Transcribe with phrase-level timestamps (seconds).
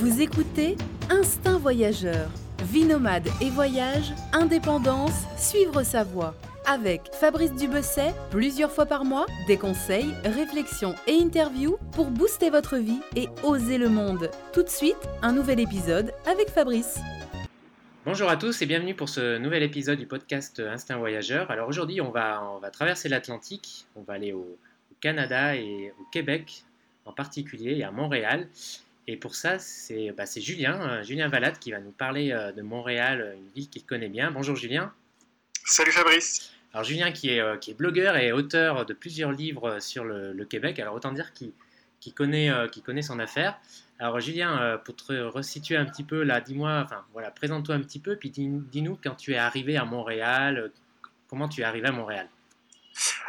[0.00, 0.76] Vous écoutez
[1.10, 2.30] Instinct Voyageur.
[2.62, 6.36] Vie nomade et voyage, indépendance, suivre sa voie.
[6.66, 12.76] Avec Fabrice Dubesset, plusieurs fois par mois, des conseils, réflexions et interviews pour booster votre
[12.76, 14.30] vie et oser le monde.
[14.52, 17.00] Tout de suite, un nouvel épisode avec Fabrice.
[18.04, 21.50] Bonjour à tous et bienvenue pour ce nouvel épisode du podcast Instinct Voyageur.
[21.50, 24.46] Alors aujourd'hui, on va, traverser l'Atlantique, on va aller au,
[24.92, 26.62] au Canada et au Québec
[27.04, 28.46] en particulier et à Montréal.
[29.10, 32.60] Et pour ça, c'est bah, Julien, euh, Julien Valade, qui va nous parler euh, de
[32.60, 34.30] Montréal, une ville qu'il connaît bien.
[34.30, 34.92] Bonjour Julien.
[35.64, 36.52] Salut Fabrice.
[36.74, 40.34] Alors Julien qui est, euh, qui est blogueur et auteur de plusieurs livres sur le,
[40.34, 41.52] le Québec, alors autant dire qu'il
[42.00, 43.58] qui connaît, euh, qui connaît son affaire.
[43.98, 47.80] Alors Julien, euh, pour te resituer un petit peu là, dis-moi, enfin voilà, présente-toi un
[47.80, 50.68] petit peu, puis dis- dis-nous quand tu es arrivé à Montréal, euh,
[51.28, 52.28] comment tu es arrivé à Montréal?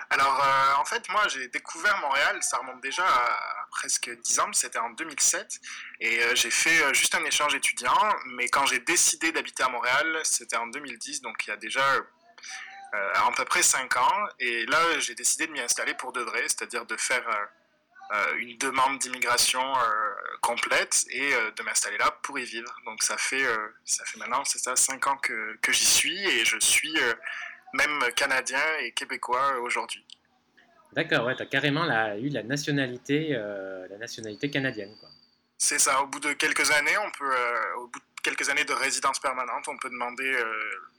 [0.10, 4.54] Alors euh, en fait, moi j'ai découvert Montréal, ça remonte déjà à presque 10 ans,
[4.54, 5.60] c'était en 2007,
[6.00, 9.70] et euh, j'ai fait euh, juste un échange étudiant, mais quand j'ai décidé d'habiter à
[9.70, 11.86] Montréal, c'était en 2010, donc il y a déjà
[12.94, 16.22] euh, à peu près 5 ans, et là j'ai décidé de m'y installer pour de
[16.22, 17.24] vrai, c'est-à-dire de faire
[18.38, 19.62] une demande d'immigration
[20.42, 22.76] complète et de m'installer là pour y vivre.
[22.86, 23.46] Donc ça fait,
[23.86, 26.96] ça fait maintenant, c'est ça, 5 ans que, que j'y suis, et je suis...
[27.74, 30.04] même canadien et québécois aujourd'hui.
[30.94, 34.96] D'accord, ouais, tu as carrément la- eu la nationalité, euh, la nationalité canadienne.
[35.00, 35.10] Quoi.
[35.58, 38.66] C'est ça, au bout de quelques années, on peut, euh, au bout de quelques années
[38.66, 40.46] de résidence permanente, on peut demander euh,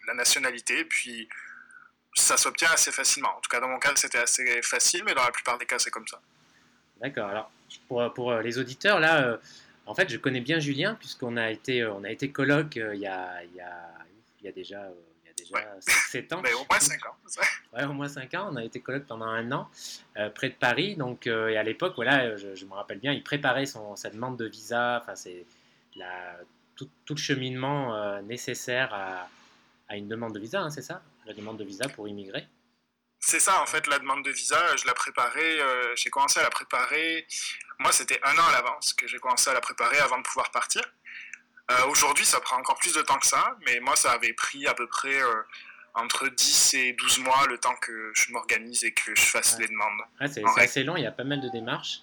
[0.06, 1.28] la nationalité, puis
[2.14, 3.36] ça s'obtient assez facilement.
[3.36, 5.78] En tout cas, dans mon cas, c'était assez facile, mais dans la plupart des cas,
[5.78, 6.20] c'est comme ça.
[7.00, 7.50] D'accord, alors
[7.88, 9.38] pour, pour les auditeurs, là,
[9.86, 13.00] en fait, je connais bien Julien, puisqu'on a été, on a été coloc euh, il
[13.00, 13.88] y, a, il y, a,
[14.40, 14.88] il y a déjà,
[15.52, 15.80] déjà Ouais.
[15.80, 16.40] 7 ans.
[16.42, 17.16] Mais au moins 5 ans.
[17.26, 17.42] ça.
[17.72, 18.48] Ouais, au moins 5 ans.
[18.52, 19.68] On a été coloc pendant un an
[20.16, 20.96] euh, près de Paris.
[20.96, 24.10] Donc, euh, et à l'époque, voilà, je, je me rappelle bien, il préparait son, sa
[24.10, 25.00] demande de visa.
[25.02, 25.44] Enfin, c'est
[25.96, 26.36] la,
[26.76, 29.28] tout, tout le cheminement euh, nécessaire à,
[29.88, 31.02] à une demande de visa, hein, c'est ça?
[31.26, 32.46] La demande de visa pour immigrer.
[33.22, 36.42] C'est ça, en fait, la demande de visa, je la préparais, euh, j'ai commencé à
[36.42, 37.26] la préparer,
[37.78, 40.50] moi c'était un an à l'avance que j'ai commencé à la préparer avant de pouvoir
[40.50, 40.80] partir.
[41.70, 44.66] Euh, Aujourd'hui, ça prend encore plus de temps que ça, mais moi ça avait pris
[44.66, 45.42] à peu près euh,
[45.94, 49.62] entre 10 et 12 mois le temps que je m'organise et que je fasse Ouais.
[49.62, 50.00] les demandes.
[50.20, 52.00] Ouais, c'est assez long, il y a pas mal de démarches.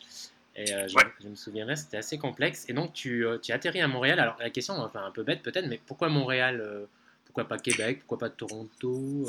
[0.55, 1.03] Et euh, je, Ouais.
[1.21, 2.65] je me souviendrai, c'était assez complexe.
[2.67, 4.19] Et donc, tu, tu atterris à Montréal.
[4.19, 6.87] Alors, la question, enfin, un peu bête peut-être, mais pourquoi Montréal
[7.25, 9.25] Pourquoi pas Québec Pourquoi pas Toronto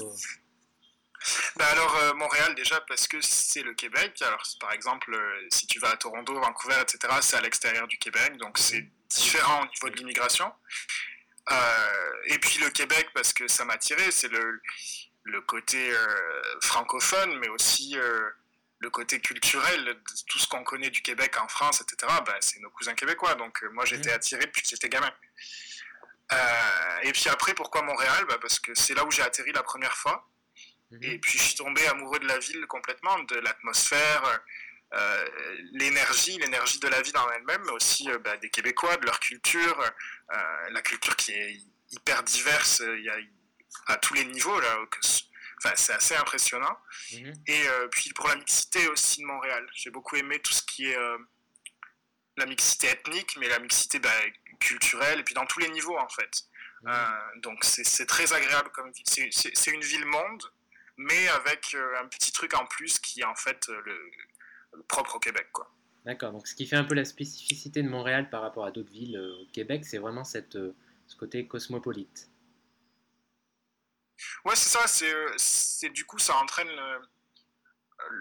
[1.56, 4.22] Ben alors, euh, Montréal, déjà, parce que c'est le Québec.
[4.22, 7.98] Alors, par exemple, euh, si tu vas à Toronto, Vancouver, etc., c'est à l'extérieur du
[7.98, 10.52] Québec, donc c'est différent au niveau de l'immigration.
[11.50, 14.60] Euh, et puis le Québec, parce que ça m'a attiré, c'est le,
[15.24, 18.28] le côté euh, francophone, mais aussi euh,
[18.80, 22.70] le côté culturel, tout ce qu'on connaît du Québec en France, etc., ben, c'est nos
[22.70, 23.34] cousins québécois.
[23.34, 24.16] Donc, moi, j'étais Mhm.
[24.16, 25.12] attiré depuis que j'étais gamin.
[27.02, 28.24] Et puis après, pourquoi Montréal?
[28.28, 30.28] Ben, Parce que c'est là où j'ai atterri la première fois.
[30.90, 31.02] Mhm.
[31.02, 34.40] Et puis je suis tombé amoureux de la ville complètement, de l'atmosphère,
[34.94, 35.28] euh,
[35.72, 39.20] l'énergie, l'énergie de la ville en elle-même, mais aussi euh, bah, des Québécois, de leur
[39.20, 39.78] culture,
[40.32, 41.56] euh, la culture qui est
[41.90, 43.16] hyper diverse, il y a
[43.86, 44.78] à tous les niveaux là.
[44.90, 44.98] que
[45.60, 46.78] Enfin, c'est assez impressionnant.
[47.12, 47.32] Mhm.
[47.48, 50.96] Et puis pour la mixité aussi de Montréal, j'ai beaucoup aimé tout ce qui est
[52.36, 54.08] la mixité ethnique, mais la mixité bah,
[54.60, 56.44] culturelle, et puis dans tous les niveaux en fait.
[56.84, 57.40] Mhm.
[57.40, 59.32] Donc c'est très agréable comme ville.
[59.32, 60.44] C'est- une ville monde,
[60.96, 64.10] mais avec un petit truc en plus qui est en fait le
[64.86, 65.48] propre au Québec.
[65.52, 65.70] Quoi.
[66.04, 68.90] D'accord, donc ce qui fait un peu la spécificité de Montréal par rapport à d'autres
[68.92, 70.74] villes euh, au Québec, c'est vraiment cette, euh,
[71.06, 72.28] ce côté cosmopolite.
[74.44, 74.86] Ouais, c'est ça.
[74.86, 76.68] C'est euh, c'est- du coup ça entraîne.
[76.68, 77.00] le-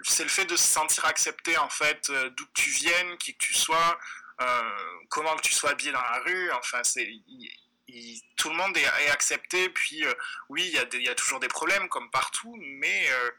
[0.02, 3.38] C'est le fait de se sentir accepté en fait, d'où que tu viennes, qui que
[3.38, 3.98] tu sois,
[4.40, 4.70] euh,
[5.08, 6.50] comment que tu sois habillé dans la rue.
[6.52, 7.50] Enfin, c'est il-
[7.86, 9.68] il- tout le monde est, est accepté.
[9.70, 10.12] Puis euh,
[10.48, 13.30] oui, il y, a des- il y a toujours des problèmes comme partout, mais euh,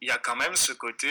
[0.00, 1.10] il y a quand même ce côté.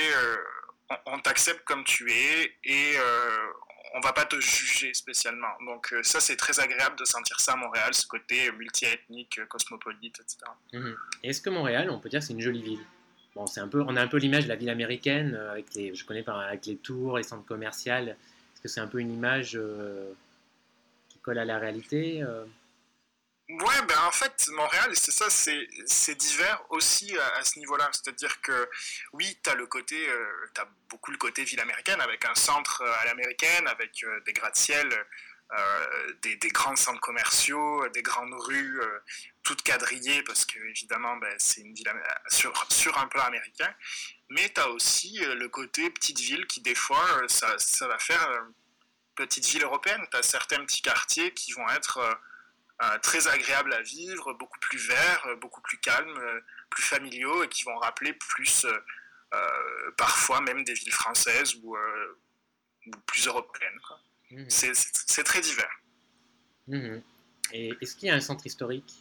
[1.05, 3.47] On t'accepte comme tu es et euh,
[3.95, 5.51] on va pas te juger spécialement.
[5.65, 9.45] Donc euh, ça, c'est très agréable de sentir ça à Montréal, ce côté multiethnique, euh,
[9.45, 10.37] cosmopolite, etc.
[10.73, 10.95] Mhm.
[11.23, 12.85] Est-ce que Montréal, on peut dire c'est une jolie ville?
[13.35, 15.95] Bon, c'est un peu, on a un peu l'image de la ville américaine, avec les,
[15.95, 17.93] je connais pas, avec les tours, les centres commerciaux.
[17.93, 19.57] Est-ce que c'est un peu une image
[21.07, 22.21] qui colle à la réalité
[23.59, 27.89] Ouais, ben en fait, Montréal, c'est ça, c'est divers aussi à, ce niveau-là.
[27.91, 28.69] C'est-à-dire que,
[29.11, 30.47] oui, tu as le côté, euh,
[30.89, 34.87] beaucoup le côté ville américaine, avec un centre euh, à l'américaine, avec euh, des gratte-ciel,
[35.51, 38.79] euh, des, des grands centres commerciaux, des grandes rues,
[39.43, 41.91] toutes quadrillées, parce que, évidemment, ben, c'est une ville
[42.29, 43.73] sur, sur un plan américain.
[44.29, 48.29] Mais tu as aussi le côté petite ville qui, des fois, ça, ça va faire.
[49.15, 50.07] petite ville européenne.
[50.09, 51.99] Tu as certains petits quartiers qui vont être
[53.01, 56.19] très agréables à vivre, beaucoup plus verts, beaucoup plus calmes,
[56.69, 58.65] plus familiaux et qui vont rappeler plus
[59.97, 61.77] parfois même des villes françaises ou,
[63.05, 63.79] plus européennes.
[64.31, 64.45] Mmh.
[64.49, 65.81] C'est très divers.
[66.67, 67.01] Mmh.
[67.53, 68.93] Et est-ce qu'il y a un centre historique,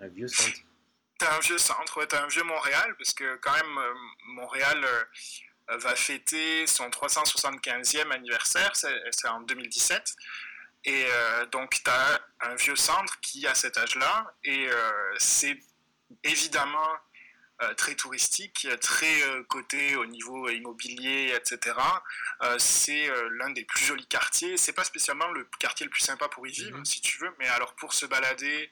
[0.00, 0.58] un vieux centre?
[1.18, 3.94] T'as un vieux centre, t'as un vieux Montréal, parce que quand même, euh,
[4.26, 10.16] Montréal euh, va fêter son 375e anniversaire, c'est en 2017.
[10.84, 14.68] Et euh, donc, tu as un vieux centre qui a cet âge-là, et
[15.18, 15.58] c'est
[16.22, 16.90] évidemment
[17.78, 21.74] très touristique, très coté au niveau immobilier, etc.
[22.58, 24.58] c'est l'un des plus jolis quartiers.
[24.58, 26.84] C'est pas spécialement le quartier le plus sympa pour y vivre, mhm.
[26.84, 28.70] si tu veux, mais alors pour se balader,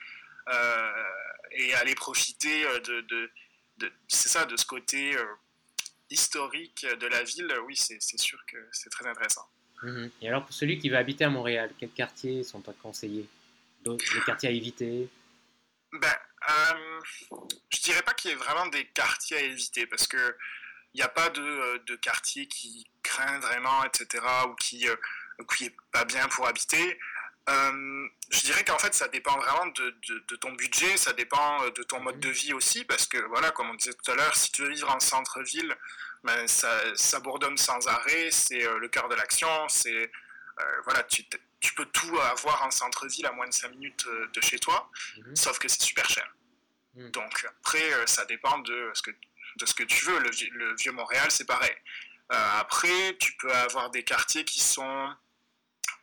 [1.54, 3.30] et aller profiter euh, de,
[3.78, 5.24] de, c'est ça, de ce côté euh,
[6.10, 9.46] historique de la ville, oui, c'est sûr que c'est très intéressant.
[9.82, 10.10] Mhm.
[10.20, 13.26] Et alors, pour celui qui va habiter à Montréal, quels quartiers sont à conseiller?
[13.84, 15.08] Les quartiers à éviter?
[15.92, 16.14] Ben,
[16.48, 17.00] euh,
[17.70, 20.36] Je dirais pas qu'il y ait vraiment des quartiers à éviter, parce que
[20.94, 24.86] il n'y a pas de, de, quartier qui craint vraiment, etc., ou qui,
[25.56, 26.98] qui est pas bien pour habiter.
[27.48, 29.96] Euh, je dirais qu'en fait, ça dépend vraiment de,
[30.28, 32.20] de, ton budget, ça dépend euh, de ton mode mhm.
[32.20, 34.68] de vie aussi, parce que voilà, comme on disait tout à l'heure, si tu veux
[34.68, 35.74] vivre en centre-ville,
[36.24, 40.10] ben, ça, ça, bourdonne sans arrêt, c'est euh, le cœur de l'action, c'est
[40.84, 41.24] voilà, tu,
[41.58, 45.34] tu, peux tout avoir en centre-ville à moins de 5 minutes de chez toi, mhm.
[45.34, 46.32] sauf que c'est super cher.
[46.94, 47.10] Mhm.
[47.10, 50.20] Donc après, ça dépend de ce que, de ce que tu veux.
[50.20, 51.74] Le, le vieux Montréal, c'est pareil.
[52.28, 55.12] après, tu peux avoir des quartiers qui sont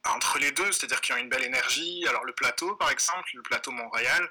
[0.06, 2.06] entre les deux, c'est-à-dire qu'ils ont une belle énergie.
[2.08, 4.30] Alors le plateau, par exemple, le plateau Montréal,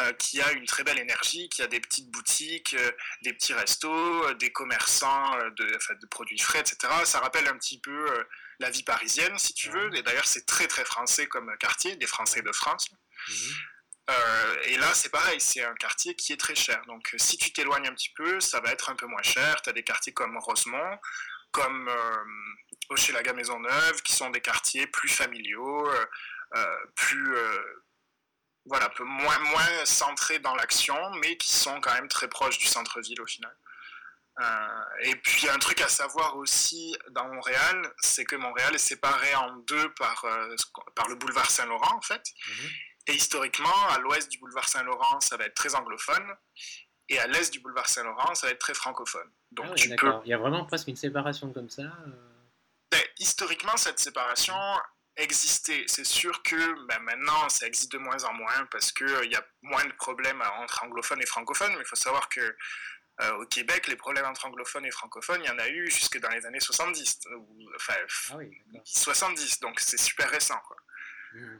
[0.00, 2.90] euh, qui a une très belle énergie, qui a des petites boutiques, euh,
[3.22, 6.76] des petits restos, euh, des commerçants de, produits frais, etc.
[7.04, 8.06] Ça rappelle un petit peu
[8.60, 9.94] la vie parisienne, si tu veux.
[9.94, 12.90] Et d'ailleurs, c'est très très français comme quartier, des Français de France.
[13.28, 13.54] Mhm.
[14.64, 16.80] et là, c'est pareil, c'est un quartier qui est très cher.
[16.86, 19.60] Donc, si tu t'éloignes un petit peu, ça va être un peu moins cher.
[19.62, 20.98] Tu as des quartiers comme Rosemont,
[21.52, 21.90] comme
[22.88, 26.06] Hochelaga Maisonneuve, qui sont des quartiers plus familiaux, euh,
[26.56, 27.84] euh, plus euh,
[28.68, 32.58] voilà, un peu moins, moins centrés dans l'action, mais qui sont quand même très proches
[32.58, 33.54] du centre-ville au final.
[35.02, 39.56] et puis un truc à savoir aussi dans Montréal, c'est que Montréal est séparé en
[39.56, 40.24] deux par,
[40.94, 42.22] par le boulevard Saint-Laurent en fait.
[42.48, 42.70] Mhm.
[43.08, 46.36] Et historiquement, à l'ouest du boulevard Saint-Laurent, ça va être très anglophone.
[47.08, 49.30] Et à l'est du boulevard Saint-Laurent, ça va être très francophone.
[49.50, 50.12] Donc ah tu peux...
[50.24, 51.84] Il y a vraiment presque une séparation comme ça
[52.90, 54.54] ben, historiquement, cette séparation
[55.18, 55.84] existait.
[55.86, 59.34] C'est sûr que ben, maintenant, ça existe de moins en moins parce qu'il euh, y
[59.34, 61.72] a moins de problèmes entre anglophones et francophones.
[61.74, 62.56] Mais il faut savoir que
[63.20, 66.18] euh, au Québec, les problèmes entre anglophones et francophones, il y en a eu jusque
[66.20, 67.20] dans les années 70.
[67.74, 67.94] enfin,
[68.84, 70.58] 70, ah donc c'est super récent.
[70.66, 70.76] Quoi.
[71.34, 71.58] Mmh.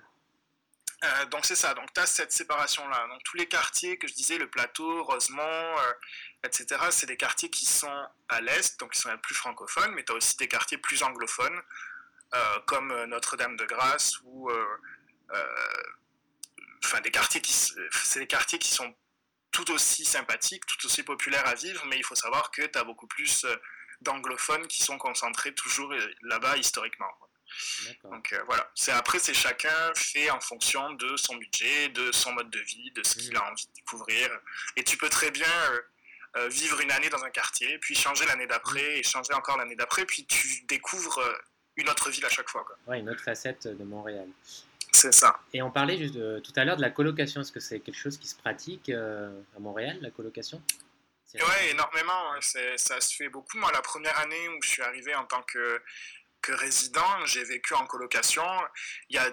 [1.05, 3.07] Euh, donc c'est ça, donc tu as cette séparation-là.
[3.09, 5.93] Donc tous les quartiers que je disais, le plateau, Rosemont, euh,
[6.43, 10.13] etc., c'est des quartiers qui sont à l'est, donc qui sont plus francophones, mais tu
[10.13, 11.61] as aussi des quartiers plus anglophones,
[12.35, 14.51] euh, comme Notre-Dame-de-Grâce, ou...
[16.85, 17.53] Enfin, des quartiers qui...
[17.53, 18.95] C'est des quartiers qui sont
[19.51, 22.85] tout aussi sympathiques, tout aussi populaires à vivre, mais il faut savoir que tu as
[22.85, 23.47] beaucoup plus
[24.01, 25.93] d'anglophones qui sont concentrés toujours
[26.23, 27.11] là-bas historiquement.
[28.05, 32.33] Donc euh, voilà, c'est après c'est chacun fait en fonction de son budget, de son
[32.33, 34.31] mode de vie, de ce qu'il a envie de découvrir.
[34.77, 35.81] Et tu peux très bien euh,
[36.37, 39.77] euh, vivre une année dans un quartier, puis changer l'année d'après, et changer encore l'année
[39.77, 41.23] d'après, puis tu découvres
[41.79, 42.65] une autre ville à chaque fois.
[42.65, 42.77] Quoi.
[42.87, 44.29] Ouais, une autre facette de Montréal.
[44.93, 45.41] C'est ça.
[45.53, 47.41] Et on parlait juste tout à l'heure de la colocation.
[47.41, 50.61] Est-ce que c'est quelque chose qui se pratique à Montréal, la colocation?
[51.35, 52.35] Oui, énormément.
[52.41, 53.59] Ça se fait beaucoup.
[53.59, 55.81] Moi, la première année où je suis arrivé en tant que
[56.41, 58.47] que résident, j'ai vécu en colocation.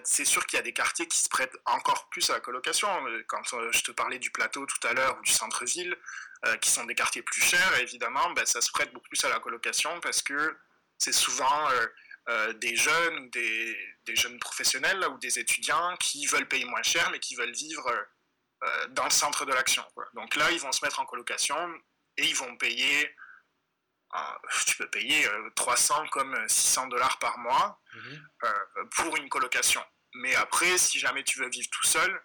[0.03, 2.89] C'est sûr qu'il y a des quartiers qui se prêtent encore plus à la colocation.
[3.27, 5.95] Quand euh, je te parlais du plateau tout à l'heure ou du centre-ville,
[6.45, 9.29] euh, qui sont des quartiers plus chers, évidemment, ben, ça se prête beaucoup plus à
[9.29, 10.57] la colocation parce que
[10.97, 11.69] c'est souvent
[12.29, 16.83] euh, des jeunes ou des, des, jeunes professionnels ou des étudiants qui veulent payer moins
[16.83, 17.91] cher mais qui veulent vivre
[18.91, 19.85] dans le centre de l'action.
[20.15, 21.55] Donc là, ils vont se mettre en colocation
[22.17, 23.15] et ils vont payer
[24.65, 28.29] tu peux payer 300 euh, comme 600 dollars par mois mhm.
[28.43, 29.83] euh, pour une colocation.
[30.15, 32.21] Mais après, si jamais tu veux vivre tout seul,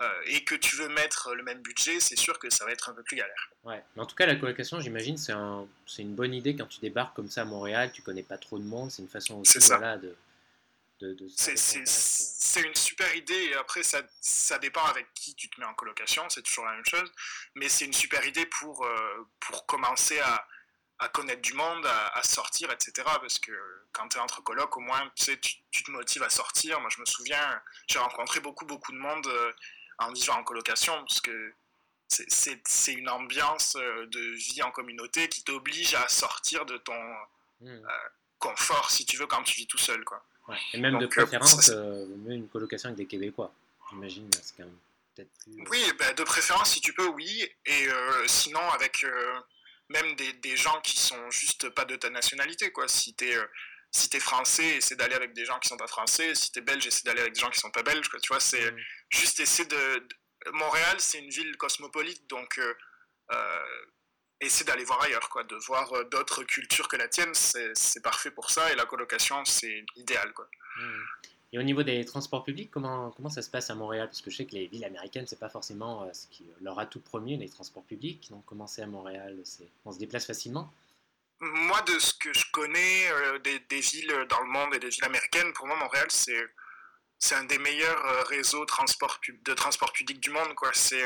[0.00, 2.88] euh, et que tu veux mettre le même budget, c'est sûr que ça va être
[2.88, 3.50] un peu plus galère.
[3.64, 5.66] Ouais, mais en tout cas, la colocation, j'imagine, c'est un,
[5.98, 8.64] une bonne idée quand tu débarques comme ça à Montréal, tu connais pas trop de
[8.64, 10.14] monde, c'est une façon aussi voilà, de,
[11.00, 15.60] de, de C'est une super idée, et après, ça, ça dépend avec qui tu te
[15.60, 17.12] mets en colocation, c'est toujours la même chose,
[17.54, 18.86] mais c'est une super idée pour,
[19.40, 20.46] pour commencer à,
[20.98, 22.92] à connaître du monde, à, sortir, etc.
[23.04, 23.52] Parce que
[23.92, 26.80] quand tu es entre colocs, au moins, tu, sais, tu, te motives à sortir.
[26.80, 29.52] Moi, je me souviens, j'ai rencontré beaucoup, beaucoup de monde euh,
[29.98, 31.52] en vivant en colocation, parce que
[32.08, 36.98] c'est une ambiance euh, de vie en communauté qui t'oblige à sortir de ton
[37.60, 37.68] hmm.
[37.68, 37.88] euh,
[38.38, 40.04] confort, si tu veux, quand tu vis tout seul.
[40.04, 40.24] Quoi.
[40.72, 43.52] Et même de préférence, une colocation avec des Québécois,
[43.90, 44.78] j'imagine, c'est quand même
[45.14, 45.68] peut-être plus...
[45.68, 47.46] Oui, bah, de préférence, si tu peux, oui.
[47.66, 47.88] Et
[48.26, 49.04] sinon, avec
[49.88, 52.88] même des, des, gens qui sont juste pas de ta nationalité, quoi.
[52.88, 53.46] Si t'es euh,
[53.90, 56.34] si es français, essaie d'aller avec des gens qui sont pas français.
[56.34, 58.20] Si t'es belge, essaie d'aller avec des gens qui sont pas belges, quoi.
[58.20, 58.76] Tu vois, c'est mm.
[59.10, 60.08] juste essayer de,
[60.52, 62.74] Montréal, c'est une ville cosmopolite, donc euh,
[63.32, 63.64] euh
[64.40, 65.42] essaie d'aller voir ailleurs, quoi.
[65.42, 68.72] De voir euh, d'autres cultures que la tienne, c'est parfait pour ça.
[68.72, 70.48] Et la colocation, c'est idéal, quoi.
[70.76, 71.02] Mm.
[71.52, 74.06] Et au niveau des transports publics, comment, comment ça se passe à Montréal?
[74.06, 76.78] Parce que je sais que les villes américaines, c'est pas forcément euh, ce qui leur
[76.78, 78.28] atout premier, les transports publics.
[78.30, 79.42] Donc, comment c'est à Montréal?
[79.84, 80.72] On se déplace facilement?
[81.40, 85.04] Moi, de ce que je connais euh, des, villes dans le monde et des villes
[85.04, 86.54] américaines, pour moi, Montréal, c'est.
[87.20, 90.54] C'est un des meilleurs euh, réseaux transport, de transport public du monde.
[90.54, 90.70] Quoi.
[90.72, 91.02] C'est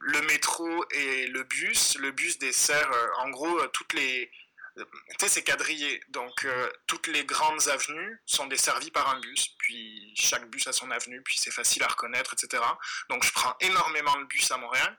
[0.00, 1.98] le métro et le bus.
[1.98, 4.30] Le bus dessert en gros toutes les,
[4.76, 4.84] tu
[5.20, 6.02] sais, c'est quadrillé.
[6.08, 9.48] Donc, euh, toutes les grandes avenues sont desservies par un bus.
[9.58, 11.22] Puis, chaque bus a son avenue.
[11.22, 12.62] Puis, c'est facile à reconnaître, etc.
[13.08, 14.98] Donc, je prends énormément le bus à Montréal.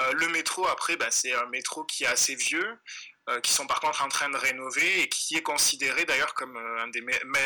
[0.00, 2.78] Euh, le métro, après, bah, c'est un métro qui est assez vieux,
[3.28, 6.56] euh, qui sont par contre en train de rénover et qui est considéré d'ailleurs comme
[6.56, 7.02] un des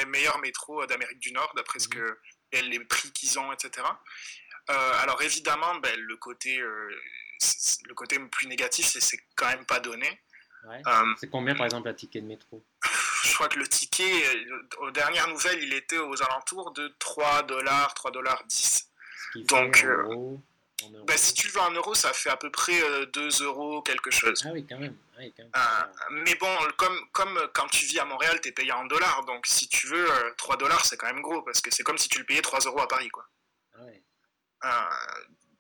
[0.07, 1.91] meilleurs métros d'Amérique du Nord, d'après ce mmh.
[1.91, 2.19] que
[2.52, 3.87] les prix qu'ils ont, etc.
[4.69, 6.62] alors évidemment, ben, le côté
[7.87, 10.21] le côté plus négatif, c'est quand même pas donné.
[10.64, 12.64] Euh, c'est combien par exemple un ticket de métro?
[13.25, 14.11] Je crois que le ticket,
[14.79, 18.91] aux dernières nouvelles, il était aux alentours de 3 dollars, 3 dollars 10.
[19.49, 19.87] Donc,
[20.95, 22.81] euh, ben, si tu le veux en euros, ça fait à peu près
[23.12, 24.43] 2 euh, euros quelque chose.
[24.45, 24.97] Ah oui, quand même.
[26.11, 29.25] mais bon, comme, comme quand tu vis à Montréal, tu es payé en dollars.
[29.25, 31.43] Donc si tu veux, 3 dollars, c'est quand même gros.
[31.43, 33.09] Parce que c'est comme si tu le payais 3 euros à Paris.
[33.09, 33.27] Quoi.
[34.62, 34.89] Ah.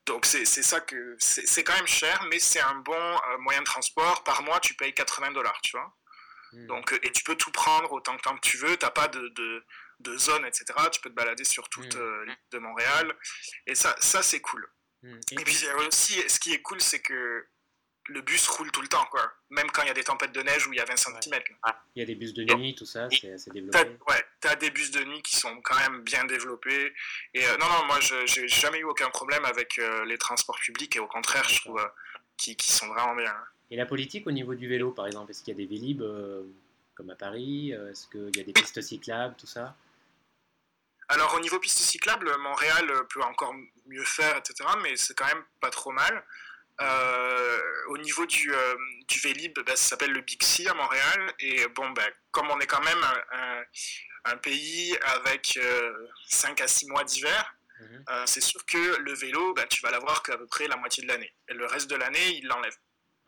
[0.06, 3.66] Donc c'est ça que c'est quand même cher, mais c'est un bon euh, moyen de
[3.66, 4.24] transport.
[4.24, 5.94] Par mois, tu payes 80 dollars, tu vois.
[6.52, 6.66] Hmm.
[6.66, 8.76] Donc, euh, et tu peux tout prendre autant que, tu veux.
[8.76, 9.64] Tu n'as pas de, de,
[10.00, 10.64] de, zone, etc.
[10.90, 12.00] Tu peux te balader sur toute hmm.
[12.00, 13.16] euh, l'île de Montréal.
[13.66, 14.68] Et ça, ça c'est cool.
[15.02, 15.18] Hmm.
[15.32, 17.46] Et puis aussi, ce qui est cool, c'est que
[18.08, 19.32] le bus roule tout le temps, quoi.
[19.50, 21.40] Même quand il y a des tempêtes de neige où il y a 20 cm.
[21.94, 23.78] Il y a des bus de nuit, tout ça, c'est assez développé.
[23.78, 26.92] ouais, tu as des bus de nuit qui sont quand même bien développés.
[27.34, 30.58] Et euh, non, non, moi, je n'ai jamais eu aucun problème avec euh, les transports
[30.58, 31.80] publics et au contraire, je trouve
[32.36, 33.34] qu'ils euh, qui, sont vraiment bien.
[33.70, 36.02] Et la politique au niveau du vélo, par exemple, est-ce qu'il y a des vélib
[36.94, 39.74] comme à Paris Est-ce qu'il y a des pistes cyclables, tout ça?
[41.12, 43.54] Alors au niveau pistes cyclables, Montréal peut encore
[43.86, 44.68] mieux faire, etc.
[44.82, 46.24] Mais c'est quand même pas trop mal.
[46.80, 48.74] Euh, au niveau du, euh,
[49.08, 51.32] du Vélib, bah, ça s'appelle le Big C à Montréal.
[51.40, 53.62] Et bon, bah, comme on est quand même un,
[54.24, 55.58] un, pays avec
[56.28, 58.04] 5 euh, à 6 mois d'hiver, mhm.
[58.26, 61.08] c'est sûr que le vélo, bah, tu vas l'avoir qu'à peu près la moitié de
[61.08, 61.32] l'année.
[61.48, 62.76] Et le reste de l'année, il l'enlève.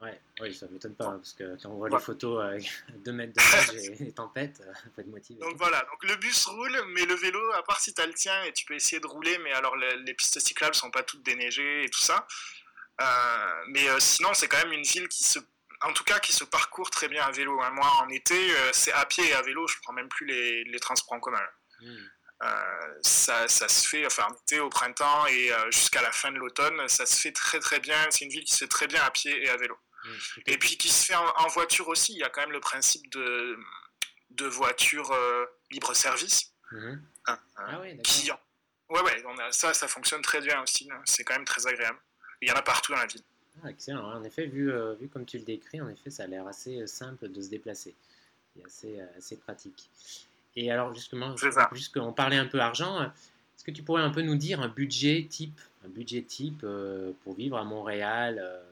[0.05, 2.71] Ouais, oui, ça m'étonne pas, hein, parce que quand on voit les photos avec
[3.05, 5.41] 2 mètres de neige et des tempêtes, il faut être motivé.
[5.41, 8.15] Donc voilà, donc le bus roule, mais le vélo, à part si tu as le
[8.15, 11.03] tien et tu peux essayer de rouler, mais alors les, les pistes cyclables sont pas
[11.03, 12.27] toutes déneigées et tout ça.
[13.01, 15.39] Euh, mais euh, sinon, c'est quand même une ville qui se
[15.83, 17.61] en tout cas qui se parcourt très bien à vélo.
[17.61, 17.71] Hein.
[17.71, 20.65] Moi, en été, euh, c'est à pied et à vélo, je prends même plus les,
[20.65, 21.43] les transports en commun.
[21.81, 21.97] Hmm.
[23.03, 26.89] ça, ça, se fait, enfin, en été, au printemps et jusqu'à la fin de l'automne,
[26.89, 27.97] ça se fait très très bien.
[28.11, 29.77] C'est une ville qui se fait très bien à pied et à vélo.
[30.47, 32.13] Et puis qui se fait en, voiture aussi.
[32.13, 33.59] Il y a quand même le principe de,
[34.31, 35.17] de voiture
[35.71, 36.53] libre-service.
[36.71, 36.97] Hmm.
[37.27, 37.99] Hein, hein, ah ouais,
[38.91, 40.89] Ouais, ouais, on a, ça, ça fonctionne très bien aussi.
[41.05, 41.99] C'est quand même très agréable.
[42.43, 43.23] Il y en a partout dans la ville.
[43.63, 44.05] Ah, excellent.
[44.05, 46.83] En effet, vu, euh, vu comme tu le décris, en effet, ça a l'air assez
[46.83, 47.95] euh, simple de se déplacer.
[48.57, 49.89] Et assez, euh, assez pratique.
[50.57, 51.35] Et alors, justement,
[51.73, 55.27] puisqu'on parlait un peu argent, est-ce que tu pourrais un peu nous dire un budget
[55.29, 56.65] type, un budget type
[57.25, 58.63] pour vivre à Montréal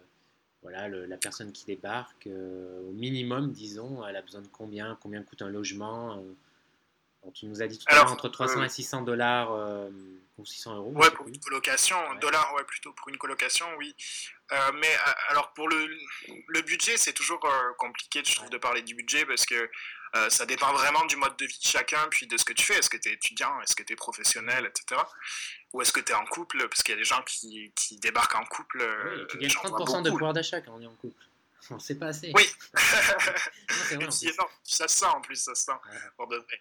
[0.63, 5.43] voilà, la personne qui débarque, au minimum, disons, elle a besoin de combien Combien coûte
[5.43, 6.23] un logement
[7.35, 9.51] Tu nous as dit tout à l'heure entre 300 et 600 dollars
[10.39, 13.95] ou 600 euros Ouais, pour une colocation, dollars, ouais, plutôt pour une colocation, oui.
[14.53, 15.89] Euh, mais euh, alors pour le,
[16.49, 19.71] le budget, c'est toujours euh, compliqué, je trouve, de parler du budget parce que
[20.29, 22.79] ça dépend vraiment du mode de vie de chacun, puis de ce que tu fais.
[22.79, 25.01] Est-ce que tu es étudiant, est-ce que tu es professionnel, etc.
[25.73, 26.69] Ou est-ce que tu es en couple?
[26.69, 28.85] Parce qu'il y a des gens qui, qui débarquent en couple.
[29.07, 31.23] Oui, tu gagnes 30% de pouvoir d'achat quand on est en couple.
[31.71, 32.33] On sait pas assez.
[32.35, 32.45] Oui.
[34.01, 35.73] non, ça se sent en plus, ça se sent,
[36.17, 36.61] pour de vrai.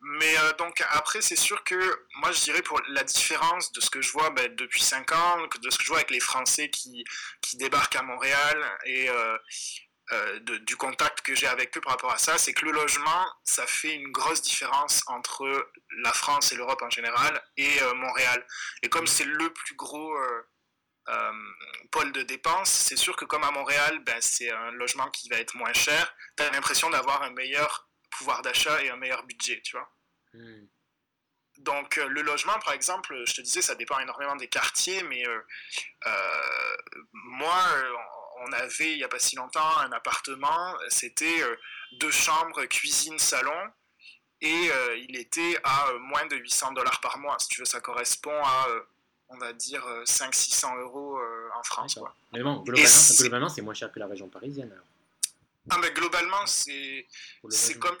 [0.00, 1.76] mais donc après, c'est sûr que
[2.16, 5.46] moi je dirais pour la différence de ce que je vois ben, depuis 5 ans,
[5.60, 7.04] de ce que je vois avec les Français qui,
[7.42, 9.36] qui débarquent à Montréal et euh,
[10.62, 13.66] du contact que j'ai avec eux par rapport à ça, c'est que le logement, ça
[13.66, 18.46] fait une grosse différence entre la France et l'Europe en général et euh, Montréal.
[18.82, 21.32] Et comme c'est le plus gros euh,
[21.90, 25.38] pôle de dépenses, c'est sûr que comme à Montréal, ben, c'est un logement qui va
[25.38, 29.60] être moins cher, tu as l'impression d'avoir un meilleur pouvoir d'achat et un meilleur budget,
[29.62, 29.92] tu vois.
[30.34, 30.66] Hmm.
[31.58, 35.24] Donc le logement, par exemple, je te disais, ça dépend énormément des quartiers, mais
[37.12, 37.56] moi,
[38.40, 41.56] on avait il n'y a pas si longtemps un appartement, c'était euh,
[41.92, 43.70] deux chambres, cuisine, salon,
[44.40, 47.36] et euh, il était à euh, moins de 800 dollars par mois.
[47.38, 48.66] Si tu veux, ça correspond à,
[49.28, 51.18] on va dire, 500-600 euros
[51.54, 51.98] en France.
[52.32, 54.72] Mais bon, globalement, c'est moins cher que la région parisienne.
[55.70, 57.06] Ah, mais globalement, c'est
[57.78, 57.96] comme.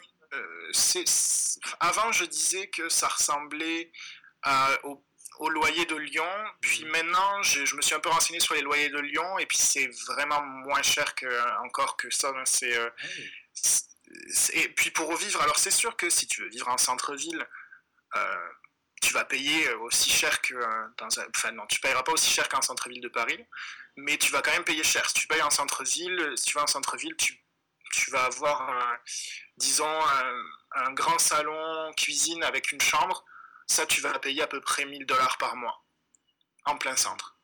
[1.80, 3.90] avant, je disais que ça ressemblait
[4.84, 5.02] au
[5.38, 6.44] au loyer de Lyon.
[6.60, 6.88] Puis mm.
[6.88, 9.88] maintenant, je, me suis un peu renseigné sur les loyers de Lyon et puis c'est
[10.06, 11.26] vraiment moins cher que,
[11.64, 12.32] encore que ça.
[12.44, 12.90] C'est, euh,
[14.52, 17.46] et puis pour vivre, alors c'est sûr que si tu veux vivre en centre-ville,
[18.16, 18.48] euh,
[19.02, 20.54] tu vas payer aussi cher que
[20.96, 23.44] dans un, enfin non, tu payeras pas aussi cher qu'en centre-ville de Paris,
[23.96, 25.06] mais tu vas quand même payer cher.
[25.08, 27.42] Si tu payes en centre-ville, si tu vas en centre-ville, tu,
[27.92, 28.98] tu vas avoir,
[29.58, 30.42] disons, un,
[30.76, 33.24] un grand salon cuisine avec une chambre
[33.66, 35.84] ça tu vas payer à peu près 1000 dollars par mois
[36.64, 37.36] en plein centre.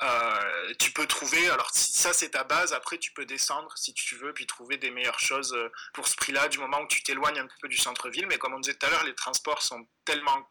[0.00, 4.14] Euh, tu peux trouver, alors ça c'est ta base, après tu peux descendre si tu
[4.14, 7.40] veux, puis trouver des meilleures choses euh, pour ce prix-là du moment où tu t'éloignes
[7.40, 8.26] un peu du centre-ville.
[8.28, 10.48] Mais comme on disait tout à l'heure, les transports sont tellement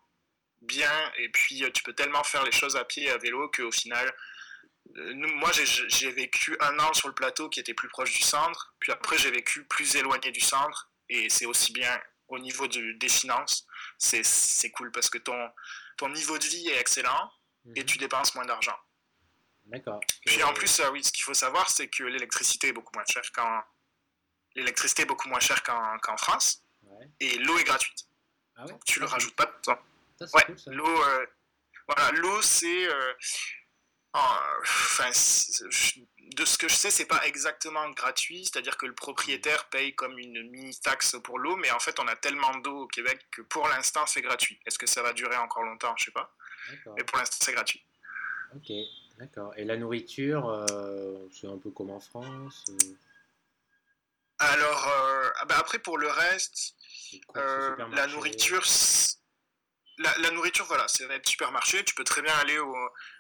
[0.61, 3.49] bien et puis euh, tu peux tellement faire les choses à pied et à vélo
[3.49, 4.13] qu'au final,
[4.95, 8.91] moi j'ai vécu un an sur le plateau qui était plus proche du centre, puis
[8.91, 13.66] après j'ai vécu plus éloigné du centre et c'est aussi bien au niveau des finances
[13.97, 15.49] c'est cool parce que ton,
[15.97, 17.31] ton niveau de vie est excellent
[17.75, 17.85] et mhm.
[17.85, 18.77] tu dépenses moins d'argent.
[19.65, 19.99] D'accord.
[20.25, 23.05] Puis en plus, euh, oui, ce qu'il faut savoir, c'est que l'électricité est beaucoup moins
[23.05, 23.61] chère qu'en
[24.55, 26.63] l'électricité est beaucoup moins chère qu'en France
[27.19, 28.07] et l'eau est gratuite.
[28.55, 28.73] Ah ouais?
[28.85, 29.79] Tu ne le rajoutes pas de temps.
[30.21, 31.25] ouais, l'eau, euh,
[31.87, 33.13] voilà, l'eau c'est euh,
[34.61, 39.95] enfin, de ce que je sais, c'est pas exactement gratuit, c'est-à-dire que le propriétaire paye
[39.95, 43.41] comme une mini-taxe pour l'eau, mais en fait, on a tellement d'eau au Québec que
[43.41, 44.59] pour l'instant, c'est gratuit.
[44.65, 45.95] Est-ce que ça va durer encore longtemps?
[45.97, 46.35] Je sais pas.
[46.95, 47.83] Mais pour l'instant, c'est gratuit.
[48.55, 48.71] Ok,
[49.17, 49.53] d'accord.
[49.57, 52.93] Et la nourriture, euh, c'est un peu comme en France euh?
[54.39, 56.75] Alors, euh, ah bah après, pour le reste,
[57.33, 58.63] la nourriture,
[59.97, 61.83] la, nourriture, voilà, c'est être supermarché.
[61.83, 62.75] Tu peux très bien aller au,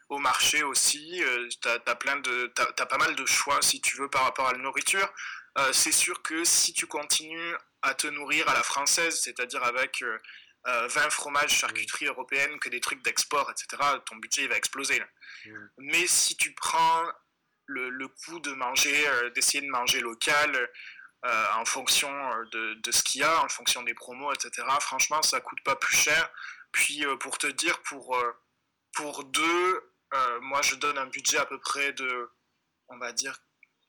[0.09, 1.23] au marché aussi.
[1.23, 4.47] Euh, tu as, plein de, as, pas mal de choix si tu veux par rapport
[4.47, 5.11] à la nourriture.
[5.57, 10.03] Euh, c'est sûr que si tu continues à te nourrir à la française, c'est-à-dire avec
[10.65, 15.01] 20 euh, fromages, charcuterie européenne, que des trucs d'export, etc., ton budget va exploser.
[15.77, 17.03] Mais si tu prends
[17.65, 20.69] le, le coup de manger, d'essayer de manger local,
[21.23, 22.09] en fonction
[22.51, 24.65] de, de ce qu'il y a, en fonction des promos, etc.
[24.79, 26.29] Franchement, ça coûte pas plus cher.
[26.71, 28.17] Puis pour te dire, pour,
[28.93, 32.29] pour deux, euh, moi, je donne un budget à peu près de,
[32.89, 33.37] on va dire,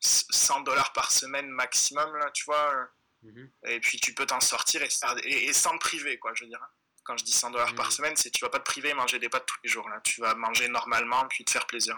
[0.00, 2.88] 100 dollars par semaine maximum, là, tu vois.
[3.22, 3.50] Mhm.
[3.66, 4.88] Et puis, tu peux t'en sortir et,
[5.24, 6.64] et, sans te priver, quoi, je veux dire.
[7.04, 7.92] Quand je dis 100 dollars par mhm.
[7.92, 10.00] semaine, c'est tu vas pas te priver et manger des pâtes tous les jours, là.
[10.04, 11.96] Tu vas manger normalement, puis te faire plaisir.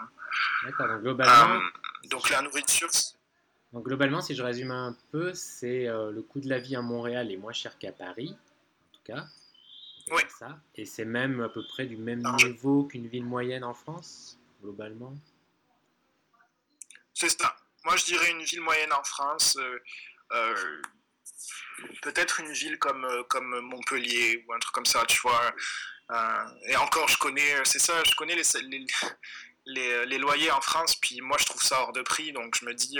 [0.63, 1.55] D'accord, donc globalement...
[1.55, 1.59] Euh,
[2.09, 2.89] donc la nourriture...
[3.73, 6.81] Donc globalement, si je résume un peu, c'est euh, le coût de la vie à
[6.81, 9.25] Montréal est moins cher qu'à Paris, en tout cas.
[10.09, 10.21] Oui.
[10.39, 10.59] Ça.
[10.75, 15.13] Et c'est même à peu près du même niveau qu'une ville moyenne en France, globalement
[17.13, 17.55] C'est ça.
[17.85, 19.57] Moi, je dirais une ville moyenne en France.
[19.57, 19.79] Euh,
[20.33, 20.81] euh,
[22.01, 25.53] peut-être une ville comme, euh, comme Montpellier ou un truc comme ça, tu vois.
[26.67, 28.43] et encore, je connais, c'est ça, je connais les,
[29.65, 32.33] les, les, loyers en France, puis moi, je trouve ça hors de prix.
[32.33, 32.99] Donc, je me dis,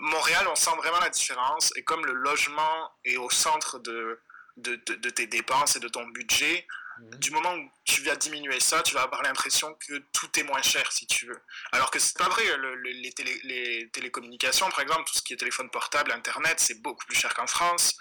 [0.00, 1.72] Montréal, on sent vraiment la différence.
[1.76, 4.20] Et comme le logement est au centre de
[4.56, 6.66] de, de, tes dépenses et de ton budget,
[6.98, 7.18] mhm.
[7.18, 10.62] du moment où tu vas diminuer ça, tu vas avoir l'impression que tout est moins
[10.62, 11.40] cher si tu veux.
[11.72, 12.44] Alors que c'est pas vrai,
[12.84, 17.04] les, télé, les, télécommunications par exemple, tout ce qui est téléphone portable, internet, c'est beaucoup
[17.06, 17.96] plus cher qu'en France.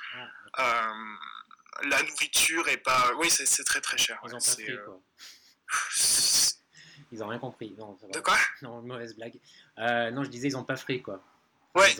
[0.60, 1.16] Euh,
[1.86, 3.13] la nourriture est pas.
[3.18, 4.22] Oui, c'est très très cher.
[4.26, 5.02] Ils ont pas pris, euh, quoi.
[7.12, 7.76] ils ont rien compris.
[7.78, 8.38] Non, de quoi?
[8.62, 9.39] Non, mauvaise blague.
[9.80, 11.24] Euh, non, je disais, ils ont pas frais, quoi.
[11.76, 11.96] Ouais.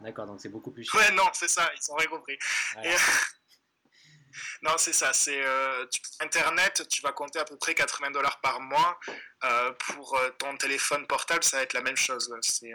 [0.00, 0.94] D'accord, donc c'est beaucoup plus cher.
[1.00, 2.38] Ouais, non, c'est ça, ils ont rien compris.
[4.62, 5.84] non, c'est ça, c'est euh,
[6.20, 8.98] Internet, tu vas compter à peu près 80 dollars par mois.
[9.44, 12.32] Euh, pour euh, ton téléphone portable, ça va être la même chose.
[12.42, 12.72] C'est.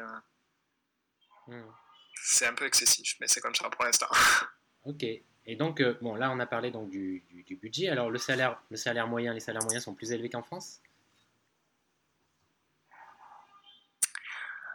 [1.48, 1.62] Hmm.
[2.24, 4.08] c'est un peu excessif, mais c'est comme ça pour l'instant.
[4.86, 5.04] Ok.
[5.46, 7.88] Et donc, bon, là, on a parlé donc du, du- du budget.
[7.88, 10.82] Alors, le salaire, le salaire moyen, les salaires moyens sont plus élevés qu'en France?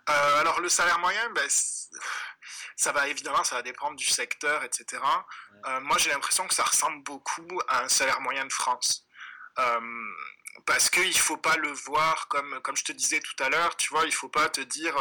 [0.09, 1.49] Euh, alors le salaire moyen, ben,
[2.77, 5.03] ça va évidemment, ça va dépendre du secteur, etc.
[5.67, 9.07] Euh, moi, j'ai l'impression que ça ressemble beaucoup à un salaire moyen de France.
[9.59, 9.81] Euh,
[10.67, 13.77] parce qu'il ne faut pas le voir comme, comme je te disais tout à l'heure,
[13.77, 14.97] tu vois, il ne faut pas te dire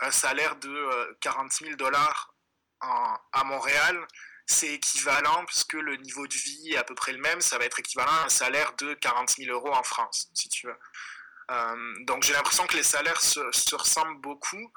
[0.00, 2.34] un salaire de euh, 40 000 dollars
[2.80, 4.06] à Montréal,
[4.46, 7.64] c'est équivalent, puisque le niveau de vie est à peu près le même, ça va
[7.64, 10.78] être équivalent à un salaire de 40 000 euros en France, si tu veux.
[11.50, 14.72] Euh, donc j'ai l'impression que les salaires se, se ressemblent beaucoup.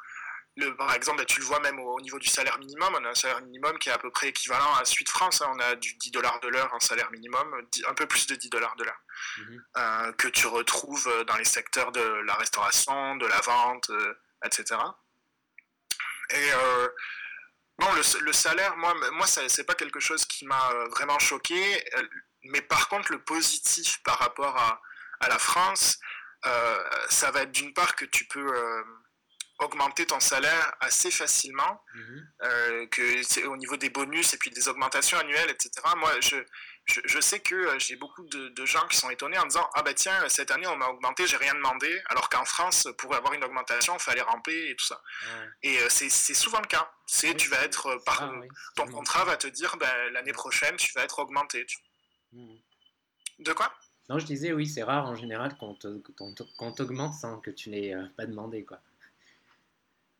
[0.57, 3.09] Le, par exemple, tu le vois même au, au niveau du salaire minimum, on a
[3.09, 5.49] un salaire minimum qui est à peu près équivalent à Suite France, hein.
[5.55, 8.35] on a du 10 dollars de l'heure en salaire minimum, 10 un peu plus de
[8.35, 8.99] 10 dollars de l'heure,
[9.37, 9.63] Mhm.
[9.77, 14.75] euh, que tu retrouves dans les secteurs de la restauration, de la vente, euh, etc.
[16.31, 16.89] Et euh,
[17.77, 21.83] bon, le, le salaire, moi, moi c'est pas quelque chose qui m'a euh, vraiment choqué,
[21.95, 22.03] euh,
[22.43, 24.81] mais par contre, le positif par rapport à,
[25.21, 25.99] à la France, euh,
[27.09, 28.83] ça va être d'une part que tu peux euh,
[29.59, 32.27] augmenter ton salaire assez facilement, Mhm.
[32.43, 35.71] euh, que c'est au niveau des bonus et puis des augmentations annuelles, etc.
[35.97, 36.37] Moi, je,
[36.85, 39.69] je, je sais que euh, j'ai beaucoup de, de gens qui sont étonnés en disant
[39.73, 43.13] Ah bah tiens, cette année on m'a augmenté, j'ai rien demandé, alors qu'en France, pour
[43.13, 45.01] avoir une augmentation, il fallait ramper et tout ça.
[45.25, 45.47] Ouais.
[45.63, 46.89] Et euh, c'est souvent le cas.
[47.05, 48.47] C'est Oui, tu vas être, euh, par, oui,
[48.77, 51.65] c'est ton contrat va te dire ben, l'année prochaine, tu vas être augmenté.
[51.65, 51.77] Tu-
[52.31, 52.59] Mhm.
[53.39, 53.73] De quoi?
[54.09, 57.39] Non, je disais, oui, c'est rare en général qu'on te- qu'on te- qu'on t'augmente sans
[57.39, 58.79] que tu l'aies euh, pas demandé, quoi.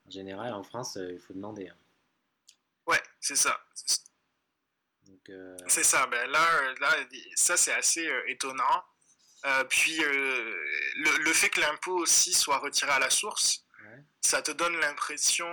[0.08, 1.67] En général, en France, euh, il faut demander.
[1.69, 1.75] hein.
[2.86, 3.60] Ouais, c'est ça.
[5.30, 6.95] Euh, C'est ça, ben là, là,
[7.36, 8.84] ça c'est assez étonnant.
[9.69, 14.04] Puis le, le fait que l'impôt aussi soit retiré à la source, Ouais.
[14.21, 15.47] ça te donne l'impression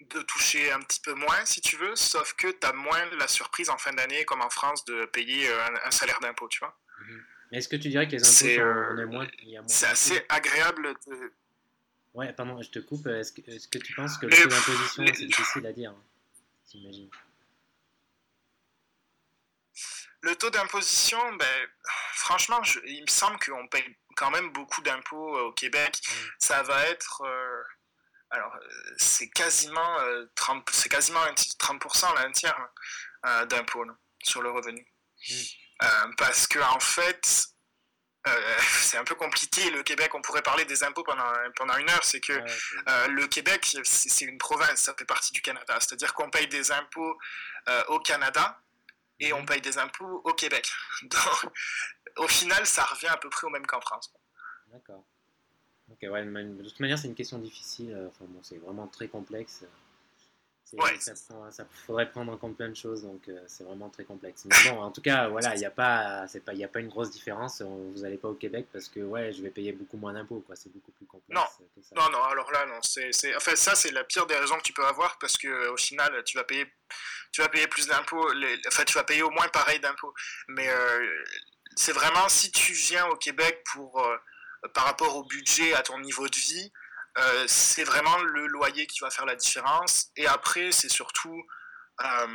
[0.00, 3.28] de toucher un petit peu moins si tu veux, sauf que tu as moins la
[3.28, 6.76] surprise en fin d'année comme en France de payer un, un salaire d'impôt, tu vois.
[7.52, 9.50] Mais est-ce que tu dirais que les impôts C'est, sont euh, on est moins, il
[9.50, 11.32] y a moins C'est assez agréable de...
[12.14, 13.06] Ouais, pardon, je te coupe.
[13.06, 16.02] Est-ce que, est-ce que tu penses que le taux d'imposition, c'est difficile à dire hein,
[20.22, 21.66] Le taux d'imposition, ben,
[22.14, 26.00] franchement, je- il me semble qu'on paye quand même beaucoup d'impôts euh, au Québec.
[26.06, 26.12] Mm.
[26.38, 27.22] Ça va être...
[27.22, 27.62] euh,
[28.30, 28.56] alors,
[28.96, 32.58] c'est quasiment, euh, 30, c'est quasiment un ti- 30%, là, un tiers
[33.24, 34.86] hein, d'impôts là, sur le revenu.
[35.28, 35.34] Mm.
[35.82, 37.52] Euh, parce que en fait,
[38.26, 38.30] euh,
[38.82, 39.70] c'est un peu compliqué.
[39.70, 42.04] Le Québec, on pourrait parler des impôts pendant, pendant une heure.
[42.04, 42.50] C'est que Ouais,
[42.88, 45.76] euh, le Québec, c'est une province, ça fait partie du Canada.
[45.80, 47.18] C'est-à-dire qu'on paye des impôts
[47.68, 48.60] euh, au Canada
[49.20, 50.70] et on paye des impôts au Québec.
[51.02, 51.52] Donc,
[52.16, 54.12] au final, ça revient à peu près au même qu'en France.
[54.68, 55.04] D'accord.
[55.90, 57.94] Ok, ouais, mais de toute manière, c'est une question difficile.
[58.08, 59.64] Enfin bon, c'est vraiment très complexe.
[60.74, 60.98] Ouais.
[61.00, 61.14] Ça,
[61.86, 64.46] faudrait prendre en compte plein de choses, donc euh, c'est vraiment très complexe.
[64.46, 66.80] Mais bon, en tout cas, voilà, il n'y a pas, c'est pas, il a pas
[66.80, 67.60] une grosse différence.
[67.60, 70.40] On- Vous n'allez pas au Québec parce que ouais, je vais payer beaucoup moins d'impôts,
[70.46, 70.56] quoi.
[70.56, 71.44] C'est beaucoup plus complexe Non.
[71.76, 71.94] que ça.
[71.94, 72.78] Non, non, alors là, non.
[72.80, 73.36] C'est, c'est...
[73.36, 76.22] Enfin, ça, c'est la pire des raisons que tu peux avoir parce que au final,
[76.24, 76.66] tu vas payer,
[77.32, 78.32] tu vas payer plus d'impôts.
[78.32, 80.14] les- Enfin, tu vas payer au moins pareil d'impôts.
[80.48, 81.22] Mais euh,
[81.76, 84.16] c'est vraiment si tu viens au Québec pour, euh,
[84.72, 86.72] par rapport au budget, à ton niveau de vie,
[87.18, 90.10] euh, c'est vraiment le loyer qui va faire la différence.
[90.16, 91.42] Et après, c'est surtout
[92.04, 92.26] euh,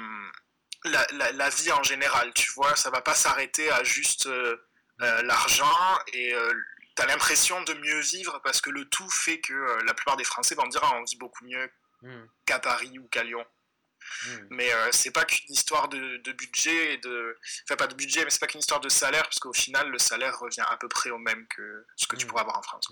[0.85, 2.31] la, la- la vie en général.
[2.33, 4.55] Tu vois, ça va pas s'arrêter à juste euh,
[4.99, 6.33] l'argent et
[6.95, 10.23] tu as l'impression de mieux vivre parce que le tout fait que la plupart des
[10.23, 11.69] Français vont dire ah, on vit beaucoup mieux
[12.03, 13.43] Hmm, qu'à Paris ou qu'à Lyon.
[14.27, 14.47] hmm.
[14.51, 17.35] Mais c'est pas qu'une histoire de, de budget et de.
[17.63, 19.97] Enfin, pas de budget, mais c'est pas qu'une histoire de salaire parce qu'au final, le
[19.97, 22.29] salaire revient à peu près au même que ce que tu Mm.
[22.29, 22.87] pourrais avoir en France.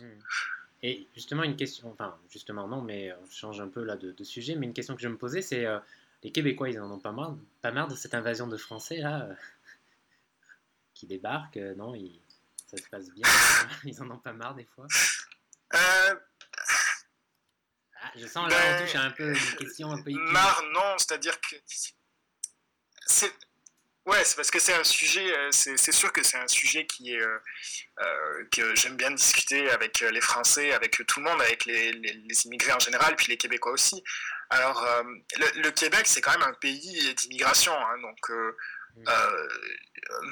[0.84, 4.24] Et justement, une question, enfin, justement, non, mais on change un peu là de, de
[4.24, 5.80] sujet, mais une question que je me posais, c'est euh,
[6.24, 9.24] les Québécois, ils en ont pas marre, pas marre de cette invasion de Français là,
[9.24, 9.34] euh,
[10.94, 12.20] qui débarquent, euh, non ils,
[12.68, 13.28] Ça se passe bien,
[13.84, 14.88] ils en ont pas marre des fois.
[15.74, 16.16] Euh,
[18.02, 20.64] Ah, je sens là, Ben, on touche à un peu une question un peu marre,
[20.74, 21.56] non, c'est-à-dire que.
[23.06, 23.32] C'est.
[24.06, 27.14] Ouais, c'est parce que c'est un sujet, euh, c'est sûr que c'est un sujet qui
[27.14, 27.40] est, euh,
[28.02, 32.14] euh, que j'aime bien discuter avec les Français, avec tout le monde, avec les, les-
[32.14, 34.04] les immigrés en général, puis les Québécois aussi.
[34.52, 35.02] Alors, euh,
[35.38, 38.56] le, le Québec, c'est quand même un pays d'immigration, hein, donc euh,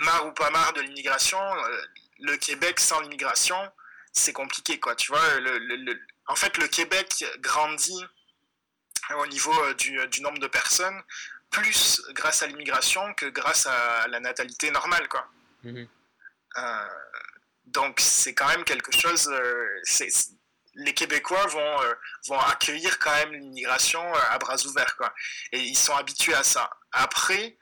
[0.05, 1.39] marre ou pas marre de l'immigration,
[2.19, 3.57] le Québec sans l'immigration,
[4.11, 4.95] c'est compliqué, quoi.
[4.95, 8.05] Tu vois, le- en fait, le Québec grandit
[9.17, 11.01] au niveau du, du nombre de personnes,
[11.53, 15.25] plus grâce à l'immigration que grâce à la natalité normale, quoi.
[15.63, 15.87] Mhm.
[16.57, 16.87] Euh,
[17.65, 19.29] donc c'est quand même quelque chose.
[19.29, 19.81] euh,
[20.75, 21.77] les Québécois vont,
[22.27, 24.95] vont accueillir quand même l'immigration à bras ouverts.
[24.97, 25.13] Quoi.
[25.51, 26.67] Et ils sont habitués à ça.
[26.91, 27.59] Après,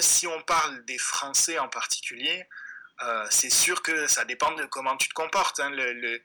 [0.00, 2.48] si on parle des Français en particulier,
[3.28, 5.60] c'est sûr que ça dépend de comment tu te comportes.
[5.60, 5.68] Hein.
[5.68, 6.22] Le, le,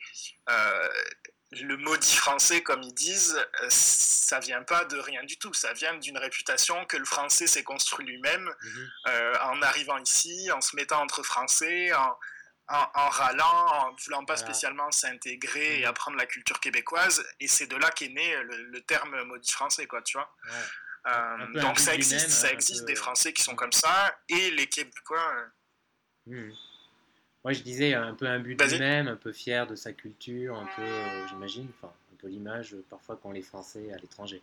[1.51, 5.53] le maudit français, comme ils disent, euh, ça vient pas de rien du tout.
[5.53, 8.91] Ça vient d'une réputation que le français s'est construit lui-même mhm.
[9.07, 12.17] euh, en arrivant ici, en se mettant entre français, en,
[12.67, 15.89] en, râlant, en voulant pas spécialement s'intégrer et mhm.
[15.89, 17.25] apprendre la culture québécoise.
[17.39, 20.31] Et c'est de là qu'est né le, terme maudit français, quoi, tu vois.
[21.07, 25.33] Euh, donc ça existe, ça existe des Français qui sont comme ça, et les Québécois.
[26.27, 26.53] Mhm.
[27.43, 30.65] Moi, je disais un peu but de lui-même, un peu fier de sa culture, un
[30.75, 34.41] peu, euh, j'imagine, enfin, un peu l'image euh, parfois qu'ont les Français à l'étranger.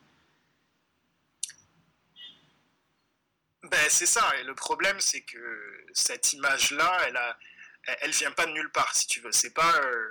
[3.64, 7.38] Ben, c'est ça, et le problème, c'est que cette image-là, elle, a,
[8.00, 9.32] elle vient pas de nulle part, si tu veux.
[9.32, 10.11] C'est pas, euh,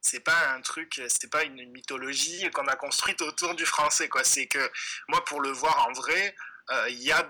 [0.00, 4.22] c'est pas un truc, c'est pas une mythologie qu'on a construite autour du français, quoi.
[4.22, 4.70] C'est que,
[5.08, 6.36] moi, pour le voir en vrai,
[6.90, 7.28] il y a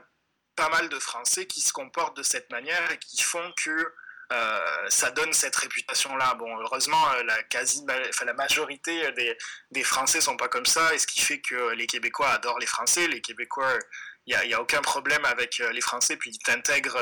[0.56, 3.94] pas mal de Français qui se comportent de cette manière et qui font que
[4.32, 6.34] euh, ça donne cette réputation-là.
[6.34, 9.36] Bon, heureusement, euh, la, quasi, enfin, la majorité des,
[9.72, 12.66] des Français sont pas comme ça, et ce qui fait que les Québécois adorent les
[12.66, 13.08] Français.
[13.08, 13.72] Les Québécois,
[14.26, 17.00] il n'y a, aucun problème avec euh, les Français, puis ils t'intègrent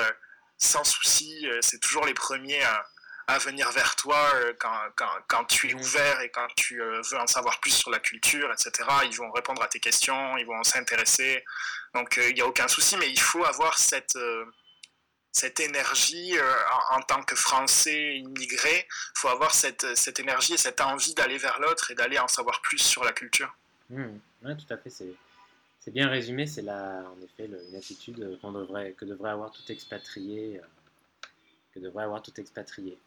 [0.57, 1.47] sans souci.
[1.61, 2.87] C'est toujours les premiers à,
[3.29, 4.19] à, venir vers toi
[4.59, 8.01] quand, quand, quand, tu es ouvert et quand tu veux en savoir plus sur la
[8.01, 8.89] culture, etc.
[9.05, 11.45] Ils vont répondre à tes questions, ils vont s'intéresser.
[11.95, 14.19] Donc, il n'y a aucun souci, mais il faut avoir cette
[15.33, 16.53] cette énergie euh,
[16.91, 18.87] en, tant que Français immigré.
[18.89, 22.29] Il faut avoir cette, cette, énergie et cette envie d'aller vers l'autre et d'aller en
[22.29, 23.55] savoir plus sur la culture.
[23.91, 24.19] Mmh.
[24.43, 24.91] tout à fait.
[24.91, 26.47] C'est bien résumé.
[26.47, 30.59] C'est là, en effet, une attitude qu'on devrait, que devrait avoir tout expatrié.
[30.59, 30.67] Euh,
[31.75, 32.99] que devrait avoir tout expatrié.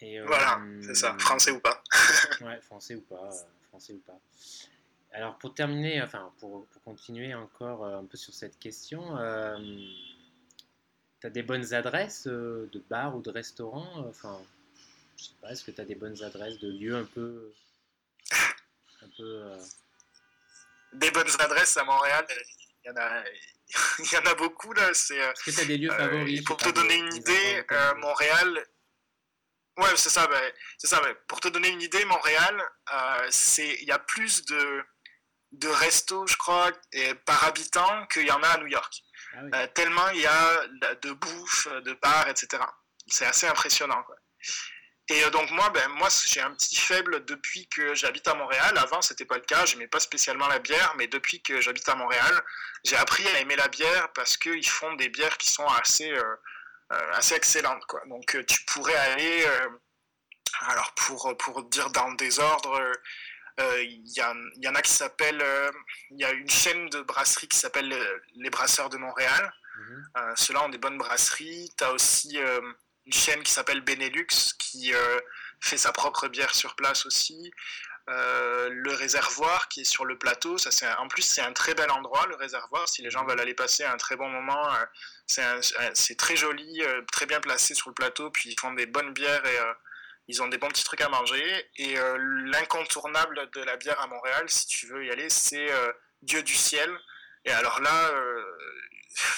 [0.00, 1.14] Et, euh, voilà, c'est ça.
[1.18, 1.82] Français ou pas.
[2.40, 3.30] ouais, français ou pas.
[3.68, 4.18] français ou pas.
[5.12, 9.58] Alors pour terminer, enfin pour, continuer encore euh, un peu sur cette question, euh,
[11.20, 14.40] tu as des bonnes adresses euh, de bars ou de restaurants Enfin,
[15.16, 17.52] je sais pas, est-ce que tu as des bonnes adresses de lieux un peu.
[19.02, 19.52] Un peu
[20.92, 22.26] Des bonnes adresses à Montréal,
[22.84, 23.24] il y en a.
[24.00, 24.90] il y en a beaucoup là.
[24.90, 25.12] Est-ce
[25.44, 27.64] que tu as des lieux favoris Pour te donner une idée,
[27.96, 28.64] Montréal,
[29.76, 30.28] Ouais, c'est ça.
[30.76, 31.00] C'est ça.
[31.26, 32.62] Pour te donner une idée, Montréal,
[33.30, 34.84] c'est il y a plus de
[35.52, 39.02] de restos, je crois, et par habitant qu'il y en a à New York.
[39.32, 40.66] Ah euh, tellement il y a
[41.02, 42.62] de bouffe, de bars, etc.
[43.06, 44.04] C'est assez impressionnant.
[45.08, 48.76] Et euh, donc moi, ben, moi j'ai un petit faible depuis que j'habite à Montréal.
[48.78, 49.66] Avant, c'était pas le cas.
[49.66, 52.42] J'aimais pas spécialement la bière, mais depuis que j'habite à Montréal,
[52.84, 56.36] j'ai appris à aimer la bière parce qu'ils font des bières qui sont assez, euh,
[57.12, 57.84] assez excellentes.
[57.86, 58.02] Quoi.
[58.06, 59.46] Donc tu pourrais aller,
[60.60, 62.80] alors pour, pour dire dans le désordre,
[63.58, 65.42] il y, en a qui s'appellent.
[65.42, 65.70] Euh,
[66.10, 69.52] il y a une chaîne de brasseries qui s'appelle euh, Les Brasseurs de Montréal.
[69.78, 70.34] Mhm.
[70.36, 71.70] Ceux-là ont des bonnes brasseries.
[71.76, 74.26] Tu as aussi une chaîne qui s'appelle Benelux
[74.58, 74.92] qui
[75.60, 77.50] fait sa propre bière sur place aussi.
[78.08, 81.90] le réservoir qui est sur le plateau, ça c'est en plus c'est un très bel
[81.90, 82.88] endroit le réservoir.
[82.88, 84.68] Si les gens veulent aller passer un très bon moment,
[85.26, 88.30] c'est très joli, très bien placé sur le plateau.
[88.30, 89.58] Puis ils font des bonnes bières et
[90.30, 91.44] ils ont des bons petits trucs à manger.
[91.76, 92.16] Et euh,
[92.52, 96.54] l'incontournable de la bière à Montréal, si tu veux y aller, c'est euh, Dieu du
[96.54, 96.90] ciel.
[97.44, 98.44] Et alors là, euh,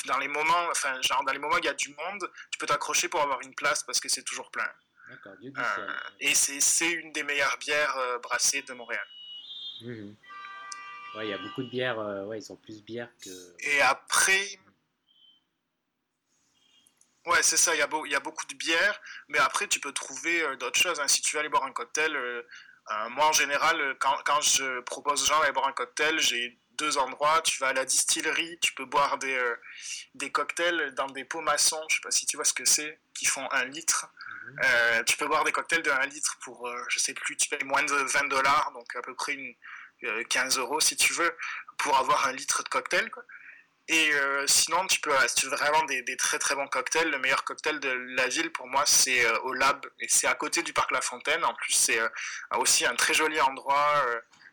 [0.06, 2.58] dans les moments, enfin, genre dans les moments où il y a du monde, tu
[2.58, 4.68] peux t'accrocher pour avoir une place parce que c'est toujours plein.
[5.08, 5.90] D'accord, Dieu du ciel.
[6.20, 9.06] Et c'est une des meilleures bières brassées de Montréal.
[9.80, 10.12] Mmh
[11.16, 13.30] ouais, il y a beaucoup de bières, ouais, ils sont plus bières que.
[13.60, 14.58] Et après,
[17.26, 19.78] Ouais, c'est ça, il y, a il y a beaucoup de bières, mais après tu
[19.78, 20.98] peux trouver euh, d'autres choses.
[20.98, 21.06] Hein.
[21.06, 22.42] Si tu veux aller boire un cocktail, euh,
[22.90, 26.58] euh, moi en général, quand, quand, je propose aux gens d'aller boire un cocktail, j'ai
[26.72, 27.40] deux endroits.
[27.42, 29.40] Tu vas à la distillerie, tu peux boire des,
[30.16, 32.98] des cocktails dans des pots maçons, je sais pas si tu vois ce que c'est,
[33.14, 34.08] qui font un litre.
[34.44, 35.04] Mhm.
[35.04, 37.84] tu peux boire des cocktails de 1 litre pour, je sais plus, tu payes moins
[37.84, 39.54] de 20 dollars, donc à peu près une,
[40.28, 41.36] 15 euros si tu veux,
[41.78, 43.10] pour avoir un litre de cocktail.
[43.10, 43.22] Quoi.
[43.92, 47.18] Et euh, sinon, tu peux, si tu veux vraiment des, très très bons cocktails, le
[47.18, 49.84] meilleur cocktail de la ville pour moi, c'est euh, au Lab.
[50.00, 51.44] Et c'est à côté du parc La Fontaine.
[51.44, 52.08] En plus, c'est euh,
[52.56, 54.02] aussi un très joli endroit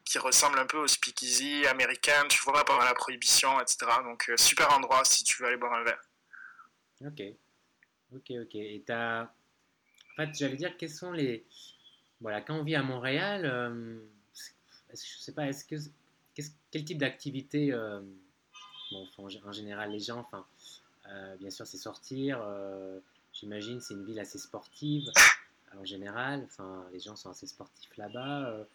[0.03, 3.89] qui ressemble un peu au speakeasy américain, tu vois, pendant la prohibition, etc.
[4.03, 6.01] Donc, super endroit si tu veux aller boire un verre.
[7.05, 7.21] Ok.
[8.13, 8.55] Ok, ok.
[8.55, 9.21] Et t'as.
[9.21, 11.45] En fait, j'allais dire, quels sont les.
[12.19, 14.01] Voilà, quand on vit à Montréal,
[14.89, 15.75] je sais pas, est-ce que.
[16.71, 17.73] quel type d'activité
[18.93, 20.45] en général, les gens, enfin,
[21.07, 22.39] euh, bien sûr, c'est sortir.
[22.41, 22.99] Euh,
[23.33, 25.09] j'imagine, c'est une ville assez sportive.
[25.77, 26.43] en général.
[26.45, 28.65] Enfin, les gens sont assez sportifs là-bas.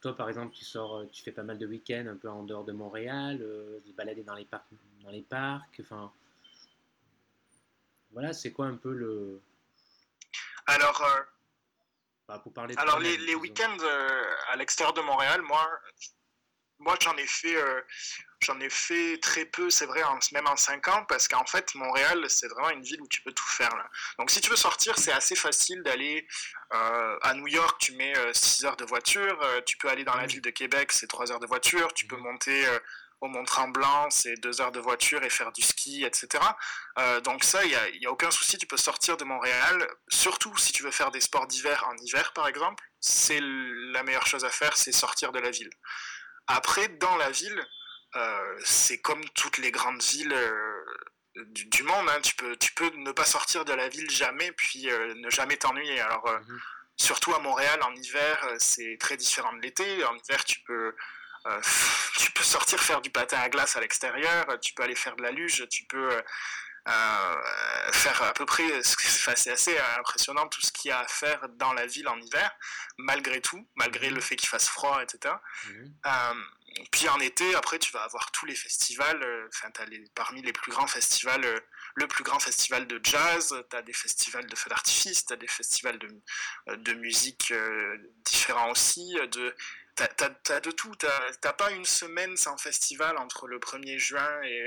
[0.00, 2.64] toi, par exemple, tu sors, tu fais pas mal de week-ends un peu en dehors
[2.64, 4.66] de Montréal, te balader dans les parcs,
[5.02, 5.80] dans les parcs.
[5.80, 6.10] Enfin,
[8.12, 9.40] voilà, c'est quoi un peu le.
[10.66, 11.04] Alors,
[12.26, 12.74] bah, pour parler.
[12.78, 13.76] Alors, les, les week-ends
[14.48, 15.68] à l'extérieur de Montréal, moi,
[16.84, 17.80] moi, j'en ai fait, euh,
[18.40, 22.24] j'en ai fait très peu, c'est vrai, même en 5 ans, parce qu'en fait, Montréal,
[22.28, 23.74] c'est vraiment une ville où tu peux tout faire.
[23.74, 23.88] Là.
[24.18, 26.26] Donc, si tu veux sortir, c'est assez facile d'aller
[26.74, 30.14] euh, à New York, tu mets 6 euh, heures de voiture, tu peux aller dans
[30.14, 32.64] la ville de Québec, c'est 3 heures de voiture, tu peux monter
[33.20, 36.44] au Mont-Tremblant, c'est 2 heures de voiture et faire du ski, etc.
[37.24, 40.54] donc ça, il n'y a, y a, aucun souci, tu peux sortir de Montréal, surtout
[40.58, 44.44] si tu veux faire des sports d'hiver en hiver, par exemple, c'est la meilleure chose
[44.44, 45.70] à faire, c'est sortir de la ville.
[46.46, 47.66] Après, dans la ville,
[48.16, 50.84] euh, c'est comme toutes les grandes villes euh,
[51.46, 52.08] du, monde.
[52.10, 52.20] Hein.
[52.22, 55.56] Tu, peux, tu peux ne pas sortir de la ville jamais, puis euh, ne jamais
[55.56, 56.00] t'ennuyer.
[56.00, 56.60] Alors, mhm.
[56.96, 60.04] surtout à Montréal, en hiver, c'est très différent de l'été.
[60.04, 60.94] En hiver, tu peux,
[62.18, 65.22] tu peux sortir faire du patin à glace à l'extérieur, tu peux aller faire de
[65.22, 66.10] la luge, tu peux
[67.92, 71.72] faire à peu près, c'est assez impressionnant tout ce qu'il y a à faire dans
[71.72, 72.50] la ville en hiver,
[72.98, 75.34] malgré tout, malgré le fait qu'il fasse froid, etc.
[75.68, 75.94] Mhm.
[76.06, 76.34] Euh,
[76.90, 80.52] puis en été, après, tu vas avoir tous les festivals, euh, enfin, les, parmi les
[80.52, 81.44] plus grands festivals,
[81.94, 85.36] le plus grand festival de jazz, tu as des festivals de feux d'artifice, tu as
[85.36, 86.08] des festivals de,
[86.76, 87.52] de musique
[88.24, 89.54] différents aussi, de,
[89.94, 90.92] T'as de tout.
[90.96, 94.66] T'as pas une semaine sans festival entre le 1er juin et,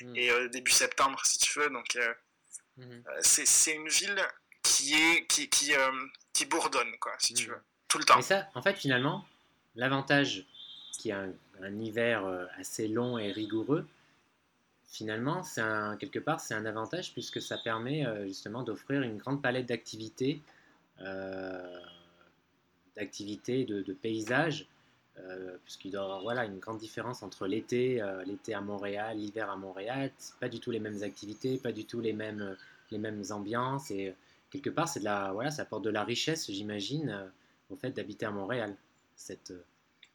[0.00, 0.16] hmm.
[0.16, 1.70] et euh, début septembre, si tu veux.
[1.70, 2.14] Donc, euh,
[2.78, 2.82] hmm.
[2.82, 4.20] euh, c'est une ville
[4.62, 5.72] qui, est, qui, qui,
[6.32, 7.50] qui bourdonne, quoi, si tu hmm.
[7.50, 8.16] veux, tout le temps.
[8.16, 9.24] Mais ça, en fait, finalement,
[9.76, 10.44] l'avantage
[10.98, 11.24] qui a
[11.62, 12.24] un, hiver
[12.58, 13.86] assez long et rigoureux,
[14.94, 15.62] finalement, c'est
[15.98, 20.40] quelque part, c'est un avantage puisque ça permet justement d'offrir une grande palette d'activités
[22.96, 24.68] d'activités, de, de paysages,
[25.18, 29.50] euh, puisqu'il y avoir voilà, une grande différence entre l'été, euh, l'été à Montréal, l'hiver
[29.50, 32.54] à Montréal, pas du tout les mêmes activités, pas du tout les mêmes, euh,
[32.90, 34.14] les mêmes ambiances, et
[34.50, 37.30] quelque part, c'est de la, voilà, ça apporte de la richesse, j'imagine,
[37.70, 38.76] au fait d'habiter à Montréal,
[39.16, 39.52] cette,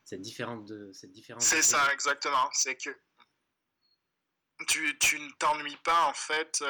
[0.04, 1.44] cette différence de cette différence.
[1.44, 2.90] C'est ça, exactement, c'est que
[4.68, 6.64] tu, tu ne t'ennuies pas en fait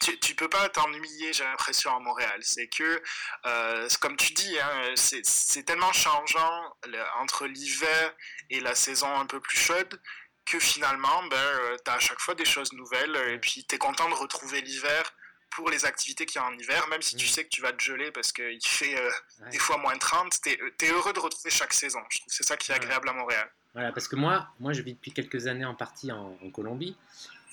[0.00, 2.40] tu, tu peux pas t'ennuyer, j'ai l'impression, à Montréal.
[2.42, 3.02] C'est que,
[3.46, 6.76] euh, comme tu dis, hein, c'est tellement changeant
[7.18, 8.14] entre l'hiver
[8.48, 10.00] et la saison un peu plus chaude
[10.46, 13.74] que finalement, ben, euh, tu as à chaque fois des choses nouvelles et puis tu
[13.74, 15.12] es content de retrouver l'hiver
[15.50, 17.28] pour les activités qu'il y a en hiver, même si tu mm.
[17.28, 19.10] sais que tu vas te geler parce qu'il fait euh,
[19.52, 22.00] des fois moins 30, tu es, heureux de retrouver chaque saison.
[22.08, 23.52] Je trouve que c'est ça qui est agréable à Montréal.
[23.74, 26.96] Voilà, parce que moi, moi je vis depuis quelques années en partie en Colombie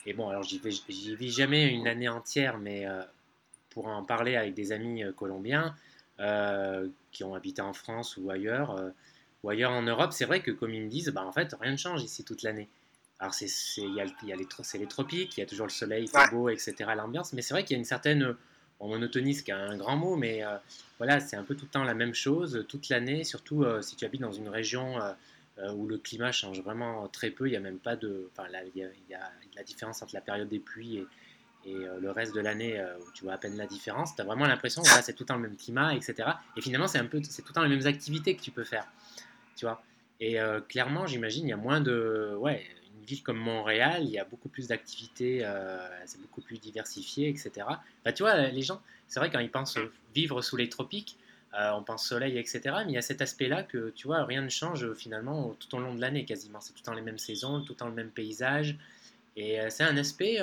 [0.08, 3.02] et bon, alors j'y vis jamais une année entière, mais euh,
[3.72, 5.76] pour en parler avec des amis euh, colombiens
[6.22, 8.82] euh, qui ont habité en France ou ailleurs,
[9.44, 11.74] ou ailleurs en Europe, c'est vrai que comme ils me disent, bah, en fait, rien
[11.74, 12.70] ne change ici toute l'année.
[13.20, 13.48] Alors, c'est
[13.82, 14.48] y a, y a les,
[14.80, 17.66] les, tropiques, il y a toujours le soleil, c'est beau, etc., l'ambiance, mais c'est vrai
[17.66, 18.36] qu'il y a une certaine
[18.80, 20.44] monotonie, ce qui est un grand mot, mais
[21.00, 24.06] voilà, c'est un peu tout le temps la même chose, toute l'année, surtout si tu
[24.06, 25.00] habites dans une région
[25.74, 27.48] où le climat change vraiment très peu.
[27.48, 28.30] Il n'y a même pas de.
[28.32, 31.06] Enfin, il, y a, la différence entre la période des pluies
[31.66, 34.16] et, euh, le reste de l'année euh, où tu vois à peine la différence.
[34.16, 36.30] Tu as vraiment l'impression que c'est tout le temps le même climat, etc.
[36.56, 38.64] Et finalement, c'est un peu, c'est tout le temps les mêmes activités que tu peux
[38.64, 38.88] faire.
[39.56, 39.82] Tu vois.
[40.20, 42.36] Et clairement, j'imagine, il y a moins de.
[42.40, 42.66] Ouais,
[42.98, 45.48] une ville comme Montréal, il y a beaucoup plus d'activités,
[46.06, 47.52] c'est beaucoup plus diversifié, etc.
[48.04, 49.78] Bah, tu vois, les gens, c'est vrai, quand ils pensent
[50.16, 51.18] vivre sous les tropiques,
[51.58, 52.62] euh, on pense soleil, etc.
[52.86, 55.74] Mais il y a cet aspect-là que, tu vois, rien ne change euh, finalement tout
[55.76, 56.60] au long de l'année quasiment.
[56.62, 58.78] C'est tout le temps les mêmes saisons, tout le temps le même paysage.
[59.36, 60.40] Et euh, c'est un aspect,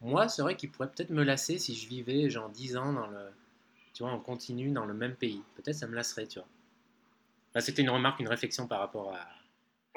[0.00, 3.06] moi, c'est vrai qu'il pourrait peut-être me lasser si je vivais genre 10 ans dans
[3.06, 3.30] le,
[3.94, 5.42] tu vois, en continu dans le même pays.
[5.54, 7.60] Peut-être ça me lasserait, tu vois.
[7.60, 9.28] C'était une remarque, une réflexion par rapport à...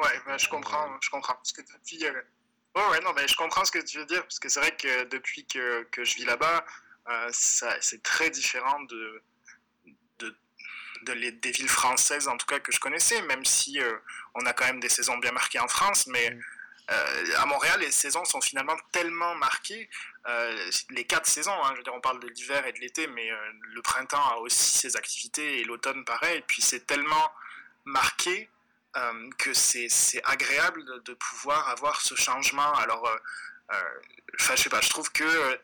[0.03, 1.35] Ouais, bah, je comprends, je comprends.
[1.35, 4.49] Parce que depuis, ouais, non, mais je comprends ce que tu veux dire, parce que
[4.49, 6.63] c'est vrai que depuis que, que je vis là-bas,
[7.31, 9.21] c'est très différent de
[11.03, 13.97] des villes françaises en tout cas que je connaissais, même si euh,
[14.35, 16.41] on a quand même des saisons bien marquées en France, mais mm.
[16.91, 19.89] euh, à Montréal, les saisons sont finalement tellement marquées,
[20.27, 23.07] euh, les quatre saisons, hein, je veux dire, on parle de l'hiver et de l'été,
[23.07, 23.29] mais
[23.61, 27.31] le printemps a aussi ses activités et l'automne pareil, et puis c'est tellement
[27.85, 28.49] marqué
[29.39, 29.89] que c'est
[30.23, 32.73] agréable de, de, pouvoir avoir ce changement.
[32.75, 33.09] Alors,
[34.37, 35.59] je sais pas, je trouve que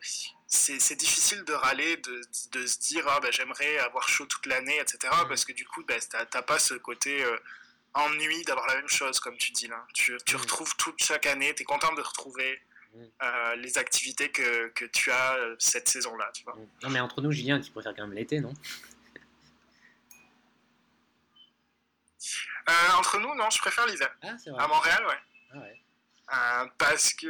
[0.50, 2.20] c'est difficile de râler, de,
[2.52, 4.98] de se dire ah, ben, j'aimerais avoir chaud toute l'année, etc.
[5.28, 7.36] Parce que du coup, ben, t'as pas ce côté euh,
[7.94, 9.86] ennui d'avoir la même chose, comme tu dis là.
[9.94, 12.60] Tu, tu retrouves toute chaque année, tu es content de retrouver
[12.94, 13.04] mm.
[13.58, 16.28] les activités que, que, tu as cette saison-là.
[16.34, 16.56] Tu vois.
[16.56, 16.68] Mm.
[16.82, 18.52] Non, mais entre nous, Julien, tu préfères quand même l'été, non?
[22.98, 24.10] Entre nous, non, je préfère l'hiver.
[24.22, 25.18] Ah, à Montréal, ouais.
[26.28, 26.70] Ah, ouais.
[26.76, 27.26] parce que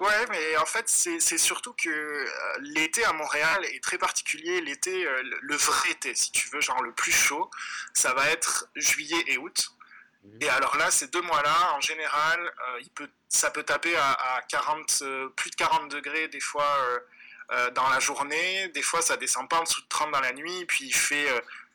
[0.00, 2.24] Ouais, mais en fait, c'est surtout que euh,
[2.60, 4.62] l'été à Montréal est très particulier.
[4.62, 7.50] L'été, euh, le vrai été, si tu veux, genre le plus chaud,
[7.92, 9.72] ça va être juillet et août.
[10.24, 10.38] Mhm.
[10.40, 14.40] Et alors là, ces deux mois-là, en général, euh, il peut, ça peut taper à,
[14.48, 15.02] 40,
[15.36, 16.66] plus de 40 degrés des fois
[17.74, 18.68] dans la journée.
[18.68, 20.64] Des fois, ça descend pas en dessous de 30 dans la nuit.
[20.66, 21.28] Puis il fait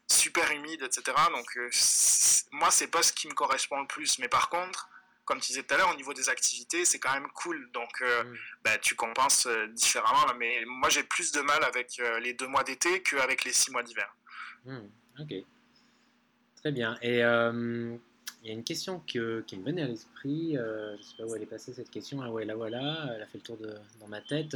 [0.07, 1.15] super humide, etc.
[1.31, 1.57] Donc
[2.51, 4.19] moi, c'est pas ce qui me correspond le plus.
[4.19, 4.89] Mais par contre,
[5.25, 7.69] comme tu disais tout à l'heure, au niveau des activités, c'est quand même cool.
[7.73, 8.37] Donc, euh, mm.
[8.63, 10.33] bah, tu compenses euh, différemment.
[10.37, 13.71] Mais moi, j'ai plus de mal avec euh, les deux mois d'été qu'avec les six
[13.71, 14.15] mois d'hiver.
[14.65, 14.77] Mm.
[15.19, 15.33] Ok.
[16.57, 16.97] Très bien.
[17.01, 20.53] Et il y a une question qui me venait à l'esprit.
[20.53, 22.21] je ne sais pas où elle est passée, cette question.
[22.21, 23.11] Ah ouais, la voilà.
[23.15, 24.55] Elle a fait le tour de, dans ma tête.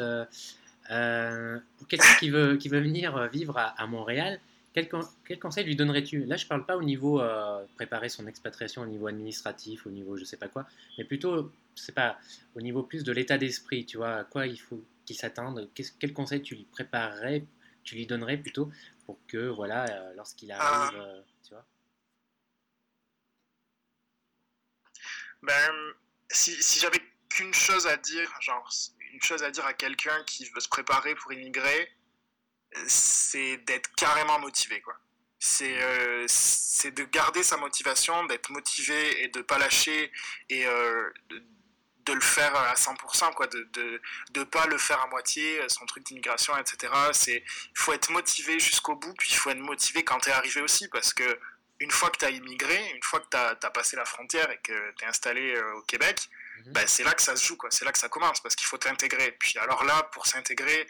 [1.78, 4.40] pour quelqu'un qui veut, qui veut venir vivre à Montréal,
[4.74, 6.26] quel, conseil lui donnerais-tu?
[6.26, 9.90] Là, je ne parle pas au niveau euh, préparer son expatriation au niveau administratif, au
[9.90, 10.68] niveau je sais pas quoi,
[10.98, 12.20] mais plutôt, c'est pas
[12.56, 13.86] au niveau plus de l'état d'esprit.
[13.86, 17.46] Tu vois, à quoi il faut qu'il s'attende Quel conseil tu lui préparerais,
[17.84, 18.72] tu lui donnerais plutôt
[19.06, 21.66] pour que voilà, euh, lorsqu'il arrive, euh, tu vois?
[25.42, 25.72] Ben,
[26.30, 28.70] si, si j'avais qu'une chose à dire, genre
[29.14, 31.90] une chose à dire à quelqu'un qui veut se préparer pour immigrer,
[32.88, 34.96] c'est d'être carrément motivé, quoi.
[35.62, 40.12] Euh, c'est de garder sa motivation, d'être motivé et de pas lâcher
[40.50, 44.00] et euh, de, le faire à 100%, quoi, de ne
[44.32, 46.92] de, pas le faire à moitié, son truc d'immigration, etc.
[47.28, 47.44] Il
[47.76, 50.88] faut être motivé jusqu'au bout, puis il faut être motivé quand tu es arrivé aussi,
[50.88, 51.40] parce que
[51.80, 54.58] une fois que tu as immigré, une fois que tu as, passé la frontière et
[54.58, 56.30] que tu es installé euh, au Québec,
[56.66, 56.74] mhm.
[56.74, 58.78] ben, c'est là que ça se joue, c'est là que ça commence, parce qu'il faut
[58.78, 59.32] t'intégrer.
[59.40, 60.86] Puis alors là, pour s'intégrer, euh,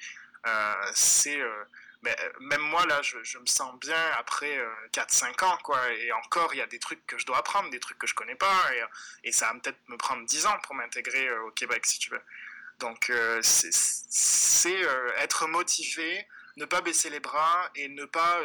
[0.94, 1.64] c'est euh,
[2.02, 4.60] mais euh, même moi là je, me sens bien après
[4.94, 5.80] 4-5 ans quoi.
[5.94, 8.16] Et encore il y a des trucs que je dois apprendre des trucs que je
[8.16, 8.74] connais pas.
[8.74, 12.10] Et, et ça va peut-être me prendre 10 ans pour m'intégrer au Québec si tu
[12.12, 12.22] veux.
[12.80, 13.12] Donc
[13.42, 14.82] c'est
[15.18, 18.40] être motivé ne pas baisser les bras et ne pas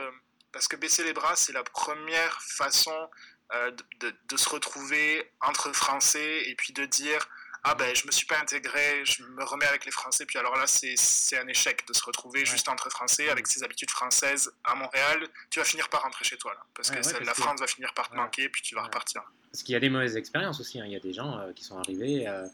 [0.53, 3.11] parce que baisser les bras c'est la première façon
[3.53, 7.29] de, de, se retrouver entre Français et puis de dire
[7.67, 10.55] ah ben je me suis pas intégré, je me remets avec les Français, puis alors
[10.55, 14.75] là c'est un échec de se retrouver juste entre Français avec ses habitudes françaises à
[14.75, 17.95] Montréal, tu vas finir par rentrer chez toi là, parce que la France va finir
[17.95, 19.23] par te manquer, puis tu vas repartir.
[19.51, 20.85] Parce qu'il y a des mauvaises expériences aussi, hein.
[20.87, 22.47] il y a des gens euh, qui sont arrivés, euh,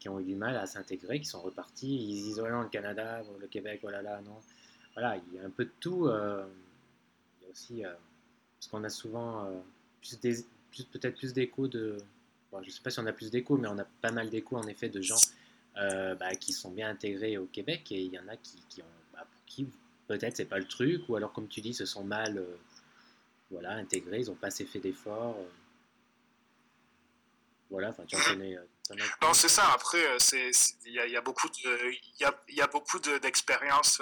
[0.00, 3.46] qui ont eu du mal à s'intégrer, qui sont repartis, ils non le Canada, le
[3.46, 4.40] Québec, voilà oh là non,
[4.94, 6.44] voilà il y a un peu de tout, euh,
[7.40, 7.82] il y a aussi,
[8.58, 9.48] parce qu'on a souvent
[10.00, 10.18] plus,
[10.72, 11.98] plus peut-être plus d'écho de
[12.62, 14.56] je ne sais pas si on a plus d'échos, mais on a pas mal d'échos
[14.56, 15.20] en effet de gens
[15.76, 18.82] euh, bah, qui sont bien intégrés au Québec et il y en a qui, qui
[18.82, 19.68] ont, bah, pour qui
[20.06, 22.56] peut-être c'est pas le truc, ou alors comme tu dis, se sont mal euh,
[23.50, 25.36] voilà, intégrés, ils n'ont pas assez fait d'efforts.
[25.38, 25.48] Euh.
[27.70, 28.56] voilà, enfin tu en connais.
[29.22, 29.72] non, c'est ça.
[29.72, 30.02] Après,
[30.32, 30.52] il
[30.86, 34.00] y, y, a beaucoup de, y a, y a beaucoup d'expériences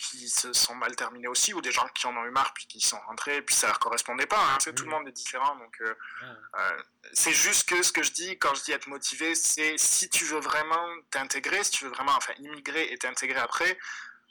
[0.00, 2.66] qui se sont mal terminés aussi, ou des gens qui en ont eu marre puis
[2.66, 4.42] qui sont rentrés, puis ça leur correspondait pas.
[4.42, 4.58] Hein.
[4.72, 5.94] Tout le monde est différent, donc euh,
[6.54, 6.82] euh,
[7.12, 10.24] c'est juste que ce que je dis quand je dis être motivé, c'est si tu
[10.24, 13.78] veux vraiment t'intégrer, si tu veux vraiment enfin immigrer et t'intégrer après,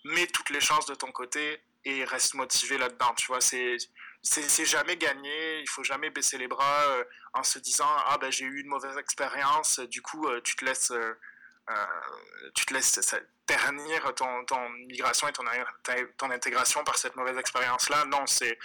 [0.05, 3.13] mets toutes les chances de ton côté et reste motivé là-dedans.
[3.15, 3.78] Tu vois, c'est
[4.22, 7.03] c'est jamais gagné, il faut jamais baisser les bras euh,
[7.34, 10.91] en se disant ah ben j'ai eu une mauvaise expérience, du coup tu te laisses
[12.55, 12.99] tu te laisses
[13.50, 15.43] ternir ton, ton migration et ton,
[16.18, 18.06] ton intégration par cette mauvaise expérience-là.
[18.06, 18.60] Non, c'est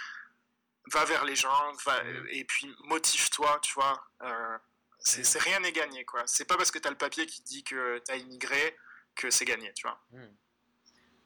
[0.93, 2.27] va vers les gens va, mm.
[2.29, 3.99] et puis motive-toi, tu vois.
[4.21, 4.57] Euh,
[4.99, 6.23] c'est rien n'est gagné, quoi.
[6.25, 8.75] C'est pas parce que tu as le papier qui dit que tu as immigré
[9.15, 9.99] que c'est gagné, tu vois.
[10.11, 10.35] Mm.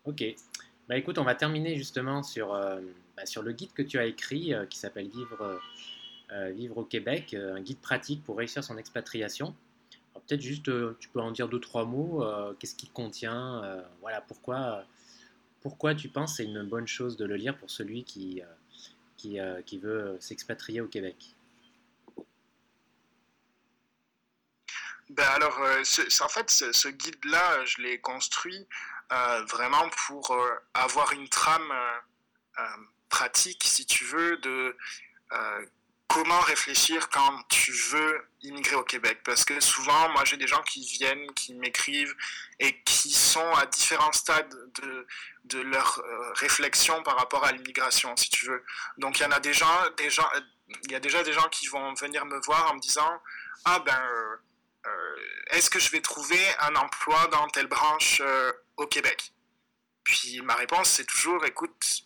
[0.05, 0.23] Ok.
[0.87, 2.79] Bah écoute, on va terminer justement sur, euh,
[3.17, 5.61] bah, sur le guide que tu as écrit euh, qui s'appelle Vivre,
[6.51, 9.55] Vivre au Québec, un guide pratique pour réussir son expatriation
[10.29, 12.23] peut-être juste, euh, tu peux en dire deux, trois mots.
[12.23, 14.85] Euh, qu'est-ce qu'il contient euh, Voilà, pourquoi,
[15.61, 18.41] pourquoi tu penses c'est une bonne chose de le lire pour celui qui,
[19.17, 21.35] qui, qui veut s'expatrier au Québec?
[25.09, 28.67] Ben alors, en fait, ce, guide-là, je l'ai construit
[29.09, 30.37] vraiment pour
[30.75, 31.73] avoir une trame
[33.09, 34.75] pratique, si tu veux, de
[36.09, 39.21] comment réfléchir quand tu veux immigrer au Québec?
[39.23, 42.15] Parce que souvent, moi, j'ai des gens qui viennent, qui m'écrivent
[42.59, 45.07] et qui sont à différents stades de,
[45.45, 48.65] de leur euh, réflexion par rapport à l'immigration, si tu veux.
[48.97, 49.67] Donc, il y en a des gens,
[50.09, 50.29] gens,
[50.83, 53.21] il y a déjà des gens qui vont venir me voir en me disant
[53.65, 54.35] Ah ben, euh,
[54.87, 55.15] euh,
[55.51, 58.21] est-ce que je vais trouver un emploi dans telle branche
[58.77, 59.31] au Québec
[60.03, 62.03] Puis ma réponse, c'est toujours, écoute,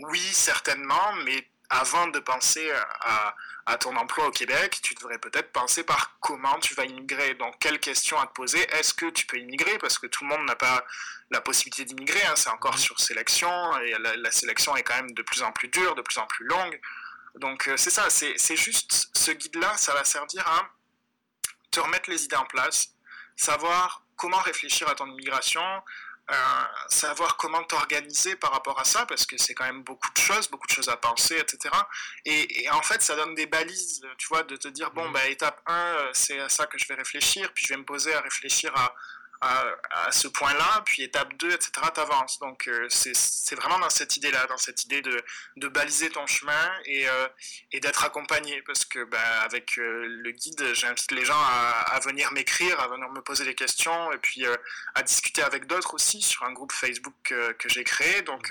[0.00, 3.34] oui, certainement, mais avant de penser à,
[3.66, 7.34] à, ton emploi au Québec, tu devrais peut-être penser par comment tu vas immigrer.
[7.34, 8.60] Donc, quelles questions à te poser?
[8.74, 9.78] Est-ce que tu peux immigrer?
[9.78, 10.84] Parce que tout le monde n'a pas
[11.30, 12.24] la possibilité d'immigrer.
[12.24, 12.34] Hein.
[12.36, 13.50] C'est encore sur sélection
[13.80, 16.44] et la, sélection est quand même de plus en plus dure, de plus en plus
[16.46, 16.80] longue.
[17.36, 18.08] Donc, euh, c'est ça.
[18.10, 20.68] C'est juste ce guide-là, ça va servir à
[21.70, 22.94] te remettre les idées en place,
[23.36, 25.62] savoir comment réfléchir à ton immigration,
[26.88, 30.48] savoir comment t'organiser par rapport à ça, parce que c'est quand même beaucoup de choses,
[30.48, 31.74] beaucoup de choses à penser, etc.
[32.24, 35.12] Et, en fait, ça donne des balises, tu vois, de te dire, bon, mmh.
[35.12, 37.84] bah, étape 1, euh, c'est à ça que je vais réfléchir, puis je vais me
[37.84, 38.94] poser à réfléchir à,
[39.40, 42.38] à, ce point-là, puis étape 2, etc., t'avances.
[42.38, 45.22] Donc euh, c'est vraiment dans cette idée-là, dans cette idée de,
[45.56, 47.28] de baliser ton chemin et, euh,
[47.72, 52.00] et d'être accompagné, parce que bah, avec euh, le guide, j'invite les gens à, à
[52.00, 54.44] venir m'écrire, à venir me poser des questions, et puis
[54.94, 58.22] à discuter avec d'autres aussi sur un groupe Facebook que j'ai créé.
[58.22, 58.50] Donc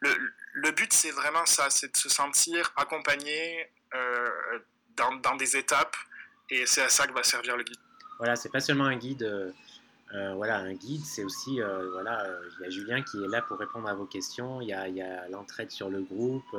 [0.00, 3.70] le, le, but, c'est vraiment ça, c'est de se sentir accompagné
[4.96, 5.96] dans, dans des étapes,
[6.50, 7.78] et c'est à ça que va servir le guide.
[8.18, 9.54] Voilà, c'est pas seulement un guide
[10.14, 13.26] euh, voilà, un guide, c'est aussi, euh, voilà, euh, il y a Julien qui est
[13.26, 16.56] là pour répondre à vos questions, il y a, l'entraide sur le groupe,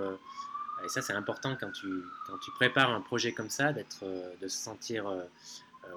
[0.83, 1.87] et ça c'est important quand tu,
[2.27, 4.03] quand tu prépares un projet comme ça, d'être,
[4.41, 5.05] de se sentir,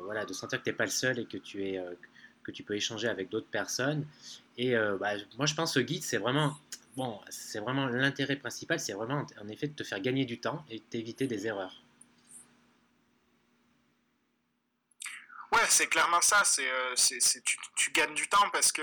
[0.05, 1.85] voilà, de sentir que tu n'es pas le seul et que tu, es,
[2.45, 4.07] que tu peux échanger avec d'autres personnes.
[4.57, 6.57] Et bah, moi je pense que ce guide, c'est vraiment,
[6.97, 10.65] bon, c'est vraiment l'intérêt principal, c'est vraiment en effet de te faire gagner du temps
[10.71, 11.83] et d'éviter des erreurs.
[15.51, 16.45] Ouais, c'est clairement ça.
[16.45, 16.95] C'est, euh,
[17.77, 18.83] tu, gagnes du temps parce que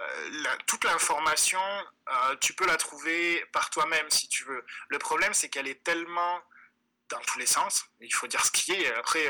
[0.00, 4.64] euh, toute l'information, euh, tu peux la trouver par toi-même si tu veux.
[4.88, 6.40] Le problème, c'est qu'elle est tellement
[7.08, 7.84] dans tous les sens.
[8.00, 8.94] Il faut dire ce qui est.
[8.94, 9.26] Après,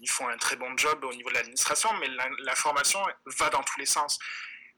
[0.00, 2.08] ils font un très bon job au niveau de l'administration, mais
[2.40, 4.18] l'information va dans tous les sens.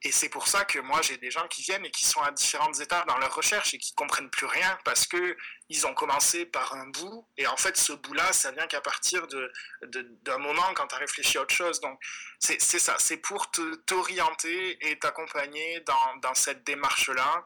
[0.07, 2.31] Et c'est pour ça que moi, j'ai des gens qui viennent et qui sont à
[2.31, 5.37] différentes étapes dans leur recherche et qui comprennent plus rien parce que
[5.69, 7.27] ils ont commencé par un bout.
[7.37, 9.49] Et en fait, ce bout-là, ça vient qu'à partir d'un
[9.83, 11.81] de, moment quand tu as réfléchi à autre chose.
[11.81, 12.01] Donc,
[12.39, 12.95] c'est ça.
[13.01, 17.45] C'est pour t'orienter et t'accompagner dans, dans, cette démarche-là,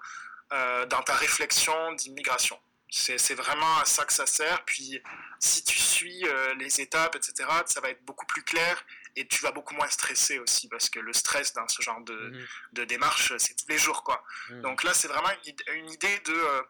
[0.53, 2.61] euh, dans ta réflexion d'immigration.
[2.91, 4.67] C'est vraiment à ça que ça sert.
[4.67, 5.01] Puis,
[5.39, 8.85] si tu suis euh, les étapes, etc., ça va être beaucoup plus clair
[9.17, 12.15] et tu vas beaucoup moins stresser aussi parce que le stress dans ce genre de,
[12.15, 12.47] mhm.
[12.73, 14.03] de démarche, c'est tous les jours.
[14.03, 14.23] quoi.
[14.51, 14.63] Mhm.
[14.63, 15.31] Donc là, c'est vraiment
[15.75, 16.63] une, idée de, euh,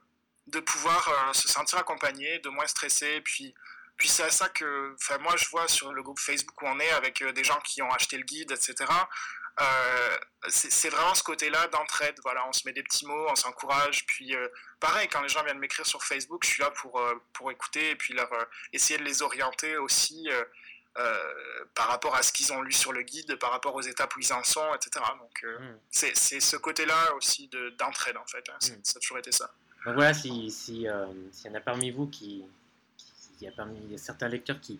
[0.46, 3.20] de pouvoir euh, se sentir accompagné, de moins stresser.
[3.22, 3.54] Puis,
[3.96, 6.90] puis c'est à ça que moi, je vois sur le groupe Facebook où on est
[6.90, 8.86] avec des gens qui ont acheté le guide, etc.
[9.60, 10.18] Euh,
[10.48, 12.14] c'est vraiment ce côté-là d'entraide.
[12.22, 14.06] Voilà, on se met des petits mots, on s'encourage.
[14.06, 17.14] Puis euh, pareil, quand les gens viennent m'écrire sur Facebook, je suis là pour, euh,
[17.32, 18.30] pour écouter et puis leur
[18.72, 20.28] essayer de les orienter aussi
[21.74, 24.20] par rapport à ce qu'ils ont lu sur le guide, par rapport aux étapes où
[24.20, 25.04] ils en sont, etc.
[25.18, 25.76] Donc mm.
[25.90, 28.48] c'est ce côté-là aussi d'entraide en fait.
[28.48, 28.58] Hein.
[28.60, 28.80] Mm.
[28.82, 29.52] Ça a toujours été ça.
[29.86, 32.44] Donc voilà, s'il si, y en a parmi vous qui,
[33.40, 34.78] il y a parmi certains lecteurs qui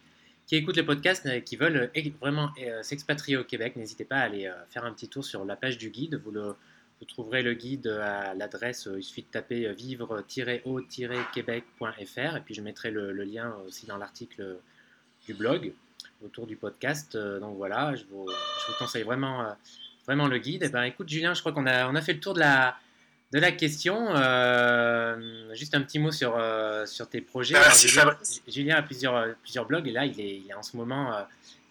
[0.50, 4.16] qui écoutent les podcasts et qui veulent euh, vraiment euh, s'expatrier au Québec, n'hésitez pas
[4.16, 6.20] à aller euh, faire un petit tour sur la page du guide.
[6.24, 6.56] Vous, le,
[6.98, 12.90] vous trouverez le guide à l'adresse, il suffit de taper vivre-au-québec.fr et puis je mettrai
[12.90, 14.58] le, lien aussi dans l'article
[15.24, 15.72] du blog
[16.24, 17.16] autour du podcast.
[17.16, 19.56] Donc voilà, je vous, je vous conseille vraiment,
[20.06, 20.62] vraiment le guide.
[20.62, 22.76] Et ben, écoute Julien, je crois qu'on a, on a fait le tour de la,
[23.32, 24.14] de la question.
[24.16, 27.56] Euh, juste un petit mot sur, euh, sur tes projets.
[28.48, 31.26] Julien, a plusieurs, euh, plusieurs blogs et là, il est, il est en ce moment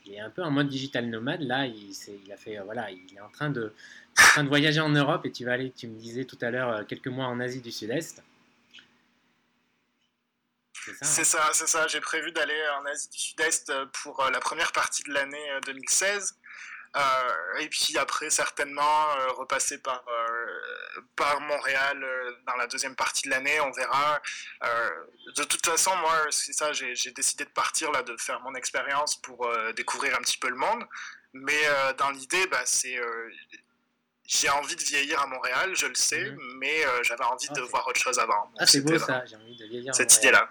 [0.06, 1.42] il est un peu en mode digital nomade.
[1.42, 1.92] Là, il,
[2.26, 3.74] il, a fait, voilà, il est en train, de,
[4.18, 6.50] en train de voyager en Europe et tu vas aller, tu me disais tout à
[6.50, 8.24] l'heure, quelques mois en Asie du Sud-Est.
[11.02, 11.52] C'est ça, hein.
[11.54, 11.88] c'est ça.
[11.88, 13.72] J'ai prévu d'aller en Asie du Sud-Est
[14.04, 16.36] pour la première partie de l'année 2016.
[16.96, 22.04] Euh, et puis après, certainement, euh, repasser par, euh, par Montréal
[22.48, 24.20] dans la deuxième partie de l'année, on verra.
[25.36, 29.16] de toute façon, moi, c'est ça, j'ai décidé de partir, là, de faire mon expérience
[29.22, 30.84] pour découvrir un petit peu le monde.
[31.34, 31.62] Mais
[31.98, 33.00] dans l'idée, bah, c'est
[34.26, 36.58] j'ai envie de vieillir à Montréal, je le sais, mhm.
[36.58, 38.52] mais j'avais envie de voir autre chose avant.
[38.58, 40.50] ah, c'est beau ça, j'ai envie de vieillir Cette idée-là.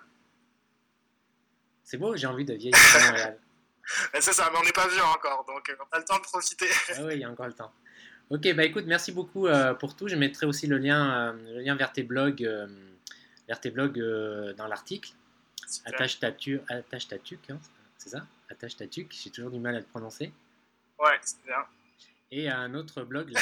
[1.88, 3.38] C'est beau, j'ai envie de vieillir à Montréal.
[4.20, 6.22] c'est ça, mais on n'est pas vieux encore, donc euh, on a le temps de
[6.22, 6.66] profiter.
[6.90, 7.72] ah oui, il y a encore le temps.
[8.28, 10.06] Ok, bah écoute, merci beaucoup euh, pour tout.
[10.06, 12.46] Je mettrai aussi le lien, euh, le lien vers tes blogs,
[13.46, 13.98] vers tes blogs
[14.58, 15.12] dans l'article.
[15.86, 16.26] Attache ta
[16.68, 17.58] attache ta hein,
[17.96, 18.26] c'est ça?
[18.50, 20.30] Attache ta j'ai toujours du mal à le prononcer.
[20.98, 21.64] Ouais, c'est bien.
[22.30, 23.40] Et un autre blog là,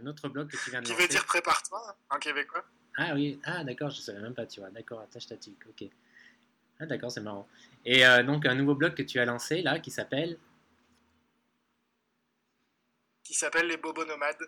[0.00, 2.64] un autre blog que tu viens de Qui veut dire prépare-toi en québécois.
[2.96, 4.70] Ah oui, ah d'accord, je savais même pas, tu vois.
[4.70, 5.90] D'accord, attache ta ok.
[6.80, 7.46] Ah d'accord, c'est marrant.
[7.84, 10.38] Et euh, donc un nouveau blog que tu as lancé là qui s'appelle?
[13.22, 14.46] Qui s'appelle les Bobos Nomades, tout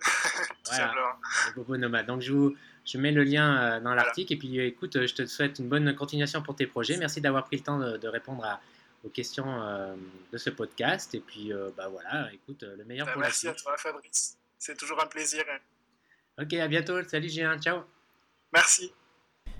[0.66, 0.87] Voilà.
[0.87, 1.12] simplement.
[1.47, 2.07] Les bobos nomades.
[2.07, 5.14] Donc je, vous, je mets le lien euh, dans l'article et puis euh, écoute, je
[5.14, 6.97] te souhaite une bonne continuation pour tes projets.
[6.97, 8.61] Merci d'avoir pris le temps de, de répondre à-
[9.05, 9.95] aux questions euh,
[10.33, 13.55] de ce podcast et puis euh, bah voilà, écoute, le meilleur Bah, pour merci à
[13.55, 14.37] toi, Fabrice.
[14.59, 15.45] C'est toujours un plaisir.
[16.41, 17.03] Ok, à bientôt.
[17.05, 17.83] Salut Julien, ciao.
[18.53, 18.93] Merci.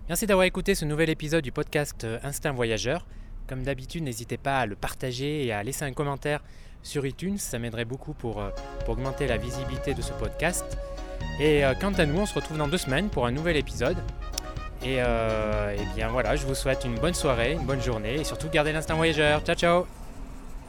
[0.09, 3.07] Merci d'avoir écouté ce nouvel épisode du podcast euh, Instinct Voyageur.
[3.48, 6.40] Comme d'habitude, n'hésitez pas à le partager et à laisser un commentaire
[6.82, 8.50] sur iTunes, ça m'aiderait beaucoup pour, euh,
[8.88, 10.64] augmenter la visibilité de ce podcast.
[11.38, 13.98] Et euh, quant à nous, on se retrouve dans deux semaines pour un nouvel épisode.
[14.84, 14.96] Et,
[15.94, 18.96] bien voilà, je vous souhaite une bonne soirée, une bonne journée et surtout gardez l'instinct
[18.96, 19.40] voyageur.
[19.42, 20.01] Ciao ciao